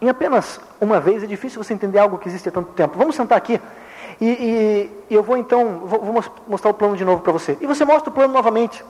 em 0.00 0.08
apenas 0.08 0.60
uma 0.80 1.00
vez 1.00 1.22
é 1.22 1.26
difícil 1.26 1.62
você 1.62 1.72
entender 1.74 1.98
algo 1.98 2.18
que 2.18 2.28
existe 2.28 2.48
há 2.48 2.52
tanto 2.52 2.72
tempo. 2.72 2.98
Vamos 2.98 3.14
sentar 3.14 3.38
aqui 3.38 3.60
e, 4.20 4.26
e, 4.26 5.04
e 5.10 5.14
eu 5.14 5.22
vou 5.22 5.36
então 5.36 5.80
vou, 5.84 6.00
vou 6.00 6.24
mostrar 6.46 6.70
o 6.70 6.74
plano 6.74 6.96
de 6.96 7.04
novo 7.04 7.22
para 7.22 7.32
você. 7.32 7.56
E 7.60 7.66
você 7.66 7.84
mostra 7.84 8.10
o 8.10 8.12
plano 8.12 8.32
novamente. 8.32 8.84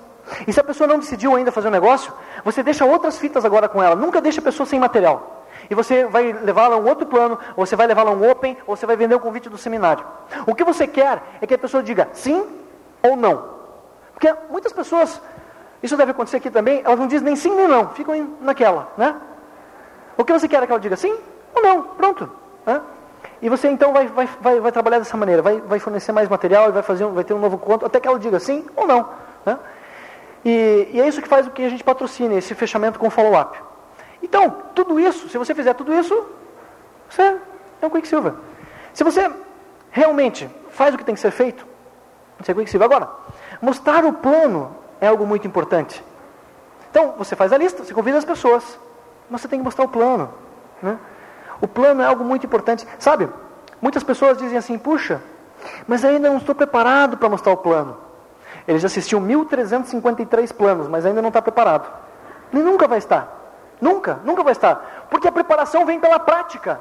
E 0.47 0.53
se 0.53 0.59
a 0.59 0.65
pessoa 0.65 0.87
não 0.89 0.99
decidiu 0.99 1.37
ainda 1.37 1.53
fazer 1.53 1.69
um 1.69 1.71
negócio, 1.71 2.13
você 2.45 2.63
deixa 2.63 2.85
outras 2.85 3.19
fitas 3.19 3.45
agora 3.45 3.69
com 3.69 3.83
ela. 3.83 3.95
Nunca 3.95 4.21
deixa 4.21 4.41
a 4.41 4.45
pessoa 4.45 4.67
sem 4.67 4.81
material. 4.81 5.36
E 5.69 5.75
você 5.75 6.05
vai 6.05 6.33
levá-la 6.33 6.77
a 6.77 6.79
um 6.79 6.87
outro 6.87 7.07
plano, 7.07 7.39
ou 7.57 7.67
você 7.67 7.77
vai 7.77 7.87
levá-la 7.87 8.11
a 8.11 8.15
um 8.15 8.31
open, 8.31 8.57
ou 8.67 8.77
você 8.77 8.87
vai 8.87 8.97
vender 8.97 9.15
o 9.15 9.21
convite 9.21 9.49
do 9.49 9.59
seminário. 9.59 10.05
O 10.47 10.55
que 10.55 10.65
você 10.65 10.87
quer 10.87 11.23
é 11.41 11.47
que 11.47 11.55
a 11.55 11.59
pessoa 11.59 11.83
diga 11.83 12.09
sim 12.13 12.47
ou 13.03 13.17
não. 13.17 13.57
Porque 14.13 14.33
muitas 14.51 14.73
pessoas, 14.73 15.21
isso 15.83 15.97
deve 15.97 16.13
acontecer 16.13 16.39
aqui 16.39 16.51
também, 16.51 16.83
elas 16.85 16.99
não 16.99 17.07
dizem 17.07 17.25
nem 17.25 17.37
sim 17.37 17.55
nem 17.55 17.69
não, 17.69 17.91
ficam 17.91 18.37
naquela, 18.41 18.89
né? 18.97 19.17
O 20.17 20.25
que 20.25 20.33
você 20.33 20.49
quer 20.49 20.63
é 20.63 20.67
que 20.67 20.73
ela 20.73 20.81
diga 20.81 20.97
sim 20.97 21.15
ou 21.55 21.63
não, 21.63 21.83
pronto. 21.83 22.31
Né? 22.65 22.81
E 23.43 23.49
você 23.49 23.69
então 23.69 23.93
vai, 23.93 24.07
vai, 24.07 24.29
vai, 24.41 24.61
vai, 24.61 24.73
trabalhar 24.73 24.99
dessa 24.99 25.17
maneira, 25.17 25.43
vai, 25.43 25.61
vai 25.61 25.79
fornecer 25.79 26.13
mais 26.13 26.29
material 26.29 26.73
vai, 26.73 26.83
fazer, 26.83 27.05
vai 27.07 27.25
ter 27.25 27.35
um 27.35 27.39
novo 27.39 27.59
conto, 27.59 27.85
até 27.85 28.01
que 28.01 28.09
ela 28.09 28.19
diga 28.19 28.39
sim 28.39 28.65
ou 28.75 28.87
não. 28.87 29.09
Né? 29.45 29.59
E, 30.45 30.89
e, 30.93 31.01
é 31.01 31.07
isso 31.07 31.21
que 31.21 31.29
faz 31.29 31.47
o 31.47 31.51
que 31.51 31.65
a 31.65 31.69
gente 31.69 31.85
patrocina, 31.85 32.35
esse 32.35 32.55
fechamento 32.55 32.99
com 32.99 33.11
follow-up. 33.11 33.59
Então, 34.27 34.51
tudo 34.75 34.99
isso, 34.99 35.29
se 35.29 35.39
você 35.39 35.55
fizer 35.55 35.73
tudo 35.75 35.95
isso, 35.95 36.27
você 37.09 37.23
é 37.81 37.87
um 37.87 37.91
Quicksilver. 37.91 38.35
Se 38.93 39.05
você 39.05 39.31
realmente 39.89 40.51
faz 40.71 40.93
o 40.93 40.99
que 40.99 41.05
tem 41.05 41.15
que 41.15 41.21
ser 41.21 41.31
feito, 41.31 41.65
você 42.37 42.51
é 42.51 42.55
Quicksilver. 42.55 42.85
Agora, 42.85 43.09
mostrar 43.63 44.05
o 44.05 44.13
plano 44.13 44.77
é 45.01 45.07
algo 45.07 45.25
muito 45.25 45.47
importante. 45.47 46.03
Então, 46.91 47.15
você 47.17 47.37
faz 47.37 47.53
a 47.53 47.57
lista, 47.57 47.85
você 47.85 47.95
convida 47.95 48.19
as 48.19 48.25
pessoas, 48.25 48.81
mas 49.31 49.43
você 49.43 49.47
tem 49.47 49.61
que 49.61 49.65
mostrar 49.65 49.85
o 49.85 49.89
plano. 49.89 50.35
Né? 50.83 50.99
O 51.61 51.69
plano 51.69 52.03
é 52.03 52.07
algo 52.07 52.25
muito 52.25 52.45
importante. 52.45 52.85
Sabe, 52.99 53.29
muitas 53.81 54.03
pessoas 54.03 54.39
dizem 54.39 54.59
assim, 54.59 54.77
puxa, 54.77 55.23
mas 55.87 56.05
ainda 56.05 56.29
não 56.29 56.39
estou 56.39 56.55
preparado 56.55 57.17
para 57.17 57.29
mostrar 57.29 57.53
o 57.53 57.57
plano. 57.59 57.97
Ele 58.67 58.81
já 58.81 58.87
assistiu 58.87 59.21
1.353 59.21 60.53
planos, 60.53 60.89
mas 60.89 61.07
ainda 61.07 61.23
não 61.23 61.29
está 61.29 61.41
preparado. 61.41 61.89
Nem 62.53 62.65
nunca 62.65 62.89
vai 62.89 62.99
estar. 62.99 63.36
Nunca, 63.81 64.21
nunca 64.25 64.43
vai 64.43 64.53
estar. 64.53 65.07
Porque 65.11 65.29
a 65.29 65.33
preparação 65.33 65.85
vem 65.85 66.01
pela 66.01 66.19
prática. 66.19 66.81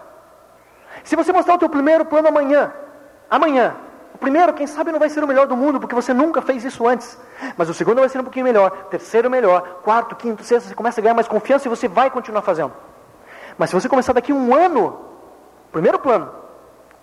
Se 1.03 1.15
você 1.15 1.31
mostrar 1.31 1.55
o 1.55 1.57
teu 1.57 1.69
primeiro 1.69 2.05
plano 2.05 2.27
amanhã, 2.27 2.73
amanhã, 3.29 3.75
o 4.13 4.17
primeiro, 4.17 4.53
quem 4.53 4.65
sabe, 4.65 4.93
não 4.93 4.99
vai 4.99 5.09
ser 5.09 5.23
o 5.23 5.27
melhor 5.27 5.45
do 5.45 5.57
mundo, 5.57 5.77
porque 5.77 5.93
você 5.93 6.13
nunca 6.13 6.41
fez 6.41 6.63
isso 6.63 6.87
antes. 6.87 7.17
Mas 7.57 7.69
o 7.69 7.73
segundo 7.73 7.99
vai 7.99 8.07
ser 8.07 8.19
um 8.19 8.23
pouquinho 8.23 8.45
melhor, 8.45 8.71
terceiro 8.89 9.29
melhor, 9.29 9.81
quarto, 9.83 10.15
quinto, 10.15 10.41
sexto, 10.41 10.69
você 10.69 10.75
começa 10.75 11.01
a 11.01 11.03
ganhar 11.03 11.13
mais 11.13 11.27
confiança 11.27 11.67
e 11.67 11.69
você 11.69 11.87
vai 11.87 12.09
continuar 12.09 12.41
fazendo. 12.41 12.71
Mas 13.57 13.69
se 13.69 13.75
você 13.75 13.89
começar 13.89 14.13
daqui 14.13 14.31
um 14.31 14.55
ano, 14.55 15.01
primeiro 15.71 15.99
plano, 15.99 16.31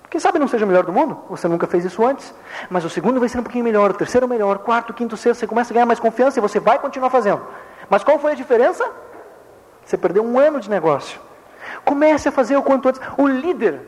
quem 0.08 0.18
sabe 0.18 0.38
não 0.38 0.48
seja 0.48 0.64
o 0.64 0.68
melhor 0.68 0.84
do 0.84 0.92
mundo, 0.92 1.18
você 1.28 1.46
nunca 1.48 1.66
fez 1.66 1.84
isso 1.84 2.04
antes. 2.04 2.34
Mas 2.70 2.82
o 2.82 2.88
segundo 2.88 3.20
vai 3.20 3.28
ser 3.28 3.38
um 3.38 3.42
pouquinho 3.42 3.64
melhor, 3.64 3.90
o 3.90 3.94
terceiro 3.94 4.26
melhor, 4.26 4.58
quarto, 4.58 4.94
quinto, 4.94 5.14
sexto, 5.16 5.40
você 5.40 5.46
começa 5.46 5.70
a 5.70 5.74
ganhar 5.74 5.86
mais 5.86 6.00
confiança 6.00 6.38
e 6.38 6.40
você 6.40 6.58
vai 6.58 6.78
continuar 6.78 7.10
fazendo. 7.10 7.42
Mas 7.90 8.02
qual 8.02 8.18
foi 8.18 8.32
a 8.32 8.34
diferença? 8.34 8.90
Você 9.84 9.96
perdeu 9.96 10.24
um 10.24 10.38
ano 10.38 10.60
de 10.60 10.70
negócio. 10.70 11.20
Comece 11.84 12.28
a 12.28 12.32
fazer 12.32 12.56
o 12.56 12.62
quanto 12.62 12.88
antes. 12.88 13.00
O 13.16 13.26
líder, 13.26 13.80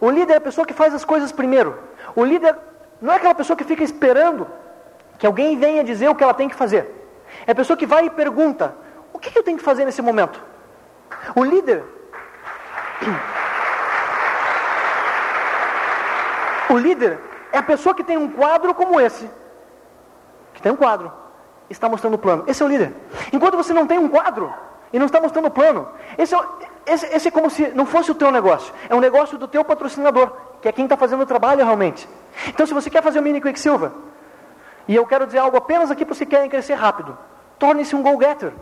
o 0.00 0.10
líder 0.10 0.34
é 0.34 0.36
a 0.36 0.40
pessoa 0.40 0.66
que 0.66 0.74
faz 0.74 0.94
as 0.94 1.04
coisas 1.04 1.32
primeiro. 1.32 1.78
O 2.14 2.24
líder 2.24 2.56
não 3.00 3.12
é 3.12 3.16
aquela 3.16 3.34
pessoa 3.34 3.56
que 3.56 3.64
fica 3.64 3.82
esperando 3.82 4.46
que 5.18 5.26
alguém 5.26 5.58
venha 5.58 5.84
dizer 5.84 6.08
o 6.08 6.14
que 6.14 6.24
ela 6.24 6.34
tem 6.34 6.48
que 6.48 6.54
fazer. 6.54 6.90
É 7.46 7.52
a 7.52 7.54
pessoa 7.54 7.76
que 7.76 7.86
vai 7.86 8.06
e 8.06 8.10
pergunta: 8.10 8.74
o 9.12 9.18
que, 9.18 9.36
eu 9.36 9.42
tenho 9.42 9.58
que 9.58 9.64
fazer 9.64 9.84
nesse 9.84 10.02
momento? 10.02 10.40
O 11.34 11.44
líder. 11.44 11.84
O 16.70 16.78
líder 16.78 17.20
é 17.52 17.58
a 17.58 17.62
pessoa 17.62 17.94
que 17.94 18.02
tem 18.02 18.16
um 18.16 18.28
quadro 18.28 18.74
como 18.74 18.98
esse. 18.98 19.30
Que 20.54 20.62
tem 20.62 20.72
um 20.72 20.76
quadro. 20.76 21.12
está 21.68 21.88
mostrando 21.88 22.14
o 22.14 22.18
plano. 22.18 22.42
Esse 22.48 22.62
é 22.62 22.66
o 22.66 22.68
líder. 22.68 22.92
Enquanto 23.32 23.56
você 23.56 23.72
não 23.72 23.86
tem 23.86 23.98
um 23.98 24.08
quadro 24.08 24.52
e 24.94 24.98
não 24.98 25.06
está 25.06 25.20
mostrando 25.20 25.46
o 25.46 25.50
plano, 25.50 25.88
esse 26.16 26.32
é, 26.32 26.38
esse, 26.86 27.06
esse 27.06 27.26
é 27.26 27.30
como 27.32 27.50
se 27.50 27.66
não 27.74 27.84
fosse 27.84 28.12
o 28.12 28.14
teu 28.14 28.30
negócio. 28.30 28.72
É 28.88 28.94
um 28.94 29.00
negócio 29.00 29.36
do 29.36 29.48
teu 29.48 29.64
patrocinador, 29.64 30.30
que 30.62 30.68
é 30.68 30.72
quem 30.72 30.84
está 30.84 30.96
fazendo 30.96 31.24
o 31.24 31.26
trabalho 31.26 31.64
realmente. 31.64 32.08
Então, 32.46 32.64
se 32.64 32.72
você 32.72 32.88
quer 32.88 33.02
fazer 33.02 33.18
o 33.18 33.22
mini 33.22 33.40
Quicksilver, 33.40 33.90
e 34.86 34.94
eu 34.94 35.04
quero 35.04 35.26
dizer 35.26 35.38
algo 35.38 35.56
apenas 35.56 35.90
aqui 35.90 36.04
para 36.04 36.14
você 36.14 36.24
querem 36.24 36.48
crescer 36.48 36.74
rápido, 36.74 37.18
torne-se 37.58 37.96
um 37.96 38.02
go-getter. 38.04 38.52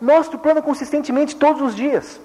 Mostre 0.00 0.34
o 0.34 0.40
plano 0.40 0.60
consistentemente 0.60 1.36
todos 1.36 1.62
os 1.62 1.76
dias. 1.76 2.20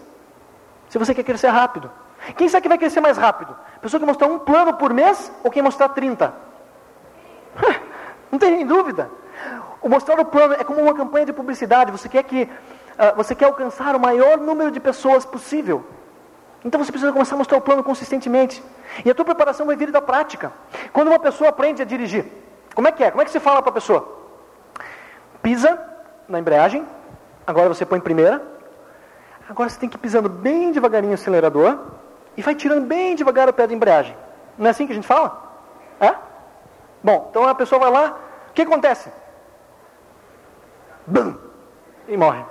Se 0.89 0.97
você 0.97 1.13
quer 1.13 1.23
crescer 1.23 1.49
rápido. 1.49 1.91
Quem 2.35 2.49
sabe 2.49 2.63
que 2.63 2.69
vai 2.69 2.79
crescer 2.79 2.99
mais 2.99 3.15
rápido? 3.15 3.55
Pessoa 3.79 3.99
que 3.99 4.07
mostrar 4.07 4.25
um 4.25 4.39
plano 4.39 4.73
por 4.73 4.91
mês 4.91 5.31
ou 5.43 5.51
quem 5.51 5.61
mostrar 5.61 5.89
30? 5.89 6.33
Não 8.31 8.39
tem 8.39 8.49
nem 8.57 8.65
dúvida. 8.65 9.07
O 9.83 9.87
mostrar 9.87 10.19
o 10.19 10.25
plano 10.25 10.55
é 10.55 10.63
como 10.63 10.81
uma 10.81 10.95
campanha 10.95 11.27
de 11.27 11.33
publicidade. 11.33 11.91
Você 11.91 12.09
quer 12.09 12.23
que 12.23 12.49
você 13.15 13.33
quer 13.33 13.45
alcançar 13.45 13.95
o 13.95 13.99
maior 13.99 14.37
número 14.37 14.71
de 14.71 14.79
pessoas 14.79 15.25
possível. 15.25 15.85
Então 16.63 16.83
você 16.83 16.91
precisa 16.91 17.11
começar 17.11 17.35
a 17.35 17.37
mostrar 17.37 17.57
o 17.57 17.61
plano 17.61 17.83
consistentemente. 17.83 18.63
E 19.03 19.09
a 19.09 19.15
tua 19.15 19.25
preparação 19.25 19.65
vai 19.65 19.75
vir 19.75 19.91
da 19.91 20.01
prática. 20.01 20.51
Quando 20.93 21.07
uma 21.07 21.19
pessoa 21.19 21.49
aprende 21.49 21.81
a 21.81 21.85
dirigir, 21.85 22.25
como 22.75 22.87
é 22.87 22.91
que 22.91 23.03
é? 23.03 23.09
Como 23.09 23.21
é 23.21 23.25
que 23.25 23.31
você 23.31 23.39
fala 23.39 23.61
para 23.61 23.71
a 23.71 23.73
pessoa? 23.73 24.19
Pisa 25.41 25.79
na 26.27 26.39
embreagem. 26.39 26.85
Agora 27.45 27.67
você 27.67 27.85
põe 27.85 27.99
primeira. 27.99 28.41
Agora 29.49 29.69
você 29.69 29.79
tem 29.79 29.89
que 29.89 29.97
ir 29.97 29.99
pisando 29.99 30.29
bem 30.29 30.71
devagarinho 30.71 31.11
o 31.11 31.15
acelerador 31.15 31.79
e 32.37 32.41
vai 32.41 32.55
tirando 32.55 32.85
bem 32.85 33.15
devagar 33.15 33.49
o 33.49 33.53
pé 33.53 33.67
da 33.67 33.73
embreagem. 33.73 34.15
Não 34.57 34.67
é 34.67 34.69
assim 34.69 34.85
que 34.85 34.91
a 34.91 34.95
gente 34.95 35.07
fala? 35.07 35.59
É? 35.99 36.13
Bom, 37.03 37.27
então 37.29 37.47
a 37.47 37.55
pessoa 37.55 37.79
vai 37.79 37.91
lá, 37.91 38.17
o 38.49 38.53
que 38.53 38.61
acontece? 38.61 39.11
Bum! 41.07 41.35
E 42.07 42.15
morre. 42.15 42.45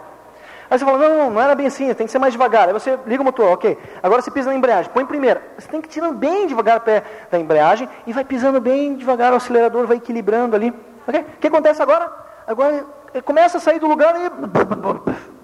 Aí 0.71 0.79
você 0.79 0.85
fala, 0.85 0.99
não, 0.99 1.19
não, 1.19 1.31
não 1.31 1.41
era 1.41 1.57
bem 1.57 1.67
assim, 1.67 1.93
tem 1.95 2.07
que 2.07 2.13
ser 2.13 2.21
mais 2.21 2.33
devagar. 2.33 2.69
Aí 2.69 2.73
você 2.73 2.97
liga 3.05 3.21
o 3.21 3.25
motor, 3.25 3.51
ok. 3.51 3.77
Agora 4.01 4.23
você 4.23 4.31
pisa 4.31 4.51
na 4.51 4.57
embreagem, 4.57 4.91
põe 4.93 5.05
primeira. 5.05 5.43
Você 5.59 5.67
tem 5.67 5.81
que 5.81 5.89
tirar 5.89 6.13
bem 6.13 6.47
devagar 6.47 6.79
o 6.79 6.81
pé 6.81 7.03
da 7.29 7.41
embreagem 7.41 7.89
e 8.07 8.13
vai 8.13 8.25
pisando 8.25 8.61
bem 8.61 8.95
devagar 8.95 9.33
o 9.33 9.37
acelerador, 9.37 9.87
vai 9.89 9.97
equilibrando 9.97 10.55
ali. 10.55 10.73
Ok? 11.09 11.21
O 11.21 11.25
que 11.41 11.49
acontece 11.49 11.83
agora? 11.83 12.13
Agora 12.47 12.85
começa 13.25 13.59
a 13.59 13.61
sair 13.61 13.81
do 13.81 13.89
lugar 13.89 14.15
e 14.15 14.31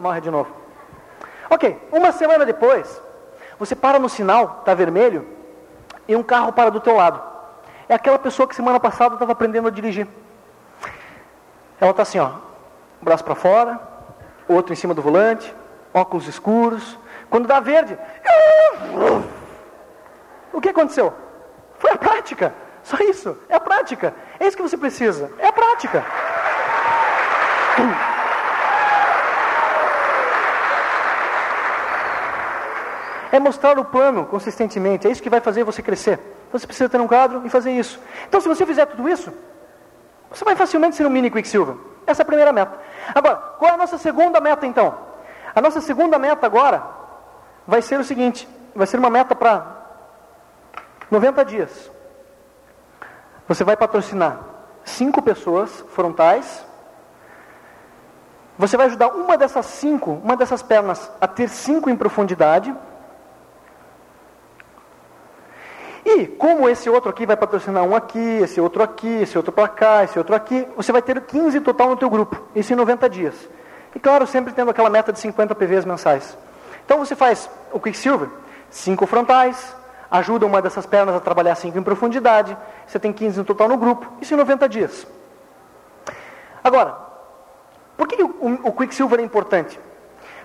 morre 0.00 0.21
de 0.21 0.30
novo. 0.30 0.50
Ok, 1.50 1.76
uma 1.90 2.12
semana 2.12 2.45
depois, 2.45 3.02
você 3.59 3.75
para 3.75 3.99
no 3.99 4.09
sinal, 4.09 4.59
está 4.61 4.75
vermelho, 4.75 5.26
e 6.06 6.14
um 6.14 6.23
carro 6.23 6.52
para 6.52 6.71
do 6.71 6.80
teu 6.80 6.95
lado. 6.95 7.21
É 7.88 7.95
aquela 7.95 8.18
pessoa 8.18 8.47
que 8.47 8.54
semana 8.54 8.78
passada 8.78 9.14
estava 9.14 9.33
aprendendo 9.33 9.66
a 9.68 9.71
dirigir. 9.71 10.06
Ela 11.80 11.90
está 11.90 12.02
assim, 12.02 12.18
ó, 12.18 12.30
braço 13.02 13.25
para 13.25 13.35
fora, 13.35 13.80
outro 14.49 14.73
em 14.73 14.76
cima 14.76 14.95
do 14.95 15.03
volante, 15.03 15.55
óculos 15.93 16.26
escuros. 16.26 16.99
Quando 17.31 17.47
dá 17.47 17.61
verde, 17.61 17.99
o 20.53 20.61
que 20.61 20.69
aconteceu? 20.69 21.12
Foi 21.79 21.91
a 21.91 21.97
prática. 21.97 22.55
Só 22.83 22.97
isso. 22.99 23.37
É 23.49 23.57
a 23.57 23.61
prática. 23.61 24.15
É 24.38 24.47
isso 24.47 24.57
que 24.57 24.62
você 24.62 24.76
precisa. 24.76 25.31
É 25.38 25.49
a 25.49 25.53
prática. 25.53 26.05
é 33.37 33.41
mostrar 33.41 33.79
o 33.79 33.85
plano 33.85 34.25
consistentemente. 34.26 35.07
É 35.07 35.11
isso 35.11 35.23
que 35.23 35.31
vai 35.31 35.41
fazer 35.41 35.62
você 35.62 35.83
crescer. 35.83 36.19
Então 36.49 36.59
você 36.59 36.67
precisa 36.67 36.88
ter 36.88 37.00
um 37.00 37.07
quadro 37.07 37.43
e 37.45 37.50
fazer 37.50 37.71
isso. 37.73 38.00
Então, 38.29 38.41
se 38.41 38.49
você 38.49 38.67
fizer 38.67 38.87
tudo 38.87 39.09
isso, 39.09 39.33
você 40.31 40.45
vai 40.45 40.57
facilmente 40.57 40.97
ser 40.97 41.07
um 41.07 41.11
mini 41.11 41.31
Quicksilver. 41.31 41.76
Essa 42.07 42.23
é 42.23 42.25
a 42.25 42.26
primeira 42.26 42.53
meta. 42.53 42.79
Agora, 43.14 43.36
qual 43.58 43.70
é 43.70 43.75
a 43.75 43.78
nossa 43.78 43.98
segunda 43.98 44.40
meta 44.40 44.66
então? 44.66 44.98
A 45.54 45.60
nossa 45.60 45.80
segunda 45.80 46.18
meta 46.18 46.46
agora 46.46 46.82
vai 47.66 47.80
ser 47.82 47.98
o 47.98 48.04
seguinte: 48.04 48.48
vai 48.75 48.86
ser 48.86 48.98
uma 48.98 49.10
meta 49.10 49.34
para 49.34 49.66
90 51.10 51.44
dias. 51.44 51.90
Você 53.48 53.64
vai 53.64 53.76
patrocinar 53.76 54.38
cinco 54.84 55.23
pessoas 55.23 55.84
frontais. 55.88 56.64
Você 58.58 58.76
vai 58.76 58.86
ajudar 58.86 59.08
uma 59.08 59.36
dessas 59.36 59.66
cinco, 59.66 60.12
uma 60.25 60.36
dessas 60.36 60.62
pernas, 60.62 61.10
a 61.21 61.26
ter 61.26 61.49
cinco 61.49 61.90
em 61.90 61.97
profundidade. 61.97 62.75
Como 66.25 66.69
esse 66.69 66.89
outro 66.89 67.11
aqui 67.11 67.26
vai 67.26 67.37
patrocinar 67.37 67.83
um 67.83 67.95
aqui, 67.95 68.19
esse 68.19 68.61
outro 68.61 68.83
aqui, 68.83 69.09
esse 69.23 69.37
outro 69.37 69.52
para 69.52 69.69
cá, 69.69 70.05
esse 70.05 70.17
outro 70.17 70.35
aqui, 70.35 70.67
você 70.76 70.93
vai 70.93 71.02
ter 71.02 71.21
15 71.21 71.61
total 71.61 71.91
no 71.91 71.97
teu 71.97 72.09
grupo, 72.09 72.41
isso 72.55 72.73
em 72.73 72.76
90 72.76 73.09
dias. 73.11 73.35
E 73.95 73.99
claro, 73.99 74.26
sempre 74.26 74.52
tendo 74.52 74.71
aquela 74.71 74.89
meta 74.89 75.13
de 75.13 75.19
50 75.19 75.55
PVs 75.55 75.85
mensais. 75.85 76.39
Então 76.85 76.99
você 76.99 77.17
faz 77.17 77.50
o 77.73 77.81
Quicksilver, 77.81 78.29
5 78.71 79.07
frontais, 79.07 79.75
ajuda 80.11 80.47
uma 80.47 80.63
dessas 80.63 80.87
pernas 80.87 81.17
a 81.17 81.21
trabalhar 81.21 81.55
5 81.57 81.76
em 81.76 81.83
profundidade, 81.83 82.57
você 82.87 82.99
tem 82.99 83.13
15 83.13 83.39
no 83.39 83.45
total 83.45 83.69
no 83.69 83.76
grupo, 83.76 84.11
isso 84.21 84.33
em 84.33 84.37
90 84.37 84.69
dias. 84.69 85.07
Agora, 86.63 86.97
por 87.97 88.07
que 88.07 88.23
o, 88.23 88.61
o 88.63 88.73
Quicksilver 88.73 89.21
é 89.21 89.23
importante? 89.23 89.79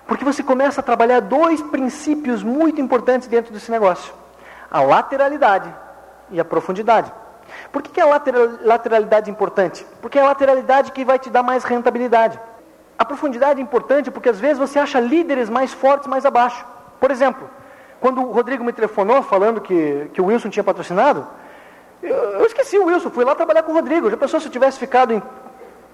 Porque 0.06 0.24
você 0.24 0.42
começa 0.42 0.80
a 0.80 0.84
trabalhar 0.84 1.20
dois 1.20 1.62
princípios 1.62 2.42
muito 2.42 2.80
importantes 2.80 3.28
dentro 3.28 3.52
desse 3.52 3.70
negócio 3.70 4.21
a 4.72 4.80
lateralidade 4.80 5.72
e 6.30 6.40
a 6.40 6.44
profundidade. 6.44 7.12
Por 7.70 7.82
que, 7.82 7.90
que 7.90 8.00
a 8.00 8.06
lateralidade 8.06 9.28
é 9.28 9.32
importante? 9.32 9.86
Porque 10.00 10.18
é 10.18 10.22
a 10.22 10.26
lateralidade 10.26 10.92
que 10.92 11.04
vai 11.04 11.18
te 11.18 11.28
dar 11.28 11.42
mais 11.42 11.62
rentabilidade. 11.62 12.40
A 12.98 13.04
profundidade 13.04 13.60
é 13.60 13.62
importante 13.62 14.10
porque 14.10 14.30
às 14.30 14.40
vezes 14.40 14.58
você 14.58 14.78
acha 14.78 14.98
líderes 14.98 15.50
mais 15.50 15.74
fortes 15.74 16.08
mais 16.08 16.24
abaixo. 16.24 16.64
Por 16.98 17.10
exemplo, 17.10 17.50
quando 18.00 18.22
o 18.22 18.32
Rodrigo 18.32 18.64
me 18.64 18.72
telefonou 18.72 19.22
falando 19.22 19.60
que, 19.60 20.10
que 20.14 20.20
o 20.22 20.26
Wilson 20.26 20.48
tinha 20.48 20.64
patrocinado, 20.64 21.26
eu, 22.02 22.14
eu 22.14 22.46
esqueci 22.46 22.78
o 22.78 22.86
Wilson, 22.86 23.10
fui 23.10 23.24
lá 23.24 23.34
trabalhar 23.34 23.64
com 23.64 23.72
o 23.72 23.74
Rodrigo. 23.74 24.10
Já 24.10 24.16
pensou 24.16 24.40
se 24.40 24.46
eu 24.46 24.52
tivesse 24.52 24.78
ficado 24.78 25.12
em 25.12 25.22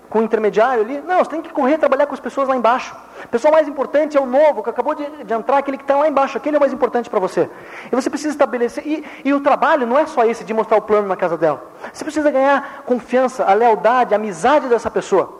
com 0.09 0.21
o 0.21 0.23
intermediário 0.23 0.83
ali. 0.83 1.01
Não, 1.07 1.19
você 1.19 1.31
tem 1.31 1.43
que 1.43 1.51
correr 1.51 1.79
trabalhar 1.79 2.07
com 2.07 2.15
as 2.15 2.21
pessoas 2.21 2.49
lá 2.49 2.57
embaixo. 2.57 2.95
O 3.25 3.29
pessoal 3.29 3.53
mais 3.53 3.69
importante 3.69 4.17
é 4.17 4.21
o 4.21 4.27
novo, 4.27 4.63
que 4.63 4.71
acabou 4.71 4.95
de, 4.95 5.25
de 5.25 5.35
entrar, 5.35 5.59
aquele 5.59 5.77
que 5.77 5.85
está 5.85 5.97
lá 5.97 6.09
embaixo. 6.09 6.37
Aquele 6.37 6.57
é 6.57 6.59
o 6.59 6.61
mais 6.61 6.73
importante 6.73 7.11
para 7.11 7.21
você. 7.21 7.49
E 7.91 7.95
você 7.95 8.09
precisa 8.09 8.31
estabelecer. 8.31 8.87
E, 8.87 9.05
e, 9.25 9.33
o 9.33 9.41
trabalho 9.41 9.87
não 9.87 9.99
é 9.99 10.07
só 10.07 10.25
esse 10.25 10.45
de 10.45 10.55
mostrar 10.55 10.77
o 10.77 10.83
plano 10.83 11.09
na 11.09 11.17
casa 11.17 11.37
dela. 11.37 11.63
Você 11.93 12.05
precisa 12.05 12.31
ganhar 12.31 12.83
confiança, 12.87 13.45
a 13.45 13.53
lealdade, 13.55 14.15
a 14.15 14.17
amizade 14.17 14.69
dessa 14.69 14.91
pessoa. 14.91 15.37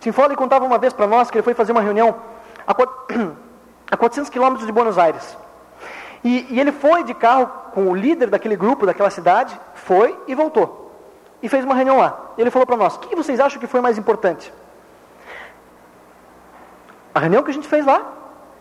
Tim 0.00 0.12
Foley 0.12 0.36
contava 0.36 0.64
uma 0.64 0.78
vez 0.78 0.92
para 0.92 1.06
nós 1.06 1.30
que 1.30 1.36
ele 1.36 1.42
foi 1.42 1.54
fazer 1.54 1.72
uma 1.72 1.80
reunião 1.80 2.16
a, 2.66 2.72
a 3.90 3.96
400 3.96 4.30
quilômetros 4.30 4.66
de 4.66 4.72
Buenos 4.72 4.98
Aires. 4.98 5.36
E, 6.24 6.46
e 6.50 6.60
ele 6.60 6.72
foi 6.72 7.04
de 7.04 7.14
carro 7.14 7.50
com 7.72 7.88
o 7.88 7.94
líder 7.94 8.30
daquele 8.30 8.56
grupo, 8.56 8.86
daquela 8.86 9.10
cidade, 9.10 9.58
foi 9.74 10.18
e 10.26 10.34
voltou 10.34 10.85
e 11.42 11.48
fez 11.48 11.64
uma 11.64 11.74
reunião 11.74 11.98
lá. 11.98 12.32
Ele 12.38 12.50
falou 12.50 12.66
para 12.66 12.76
nós: 12.76 12.96
o 12.96 13.00
que 13.00 13.14
vocês 13.14 13.40
acham 13.40 13.60
que 13.60 13.66
foi 13.66 13.80
mais 13.80 13.98
importante? 13.98 14.52
A 17.14 17.20
reunião 17.20 17.42
que 17.42 17.50
a 17.50 17.54
gente 17.54 17.68
fez 17.68 17.84
lá, 17.86 18.12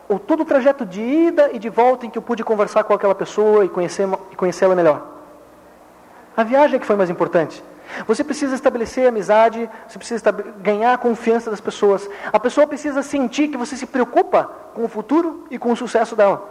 ou 0.08 0.20
todo 0.20 0.42
o 0.42 0.46
trajeto 0.46 0.86
de 0.86 1.02
ida 1.02 1.50
e 1.52 1.60
de 1.60 1.70
volta 1.70 2.06
em 2.06 2.10
que 2.10 2.18
eu 2.18 2.22
pude 2.22 2.44
conversar 2.44 2.84
com 2.84 2.94
aquela 2.94 3.16
pessoa 3.16 3.66
e 3.66 3.70
conhecê-la 3.70 4.18
conhecê 4.38 4.68
melhor? 4.68 5.02
A 6.38 6.44
viagem 6.44 6.78
é 6.78 6.80
que 6.80 6.86
foi 6.86 6.96
mais 6.96 7.10
importante. 7.10 7.64
Você 8.08 8.24
precisa 8.24 8.56
estabelecer 8.56 9.08
amizade, 9.08 9.70
você 9.88 9.98
precisa 9.98 10.32
ganhar 10.60 10.94
a 10.94 10.98
confiança 10.98 11.50
das 11.50 11.62
pessoas. 11.62 12.10
A 12.32 12.40
pessoa 12.40 12.68
precisa 12.68 13.02
sentir 13.04 13.48
que 13.48 13.58
você 13.58 13.76
se 13.78 13.86
preocupa 13.86 14.50
com 14.74 14.84
o 14.84 14.88
futuro 14.88 15.46
e 15.50 15.58
com 15.58 15.72
o 15.72 15.76
sucesso 15.76 16.16
dela. 16.16 16.50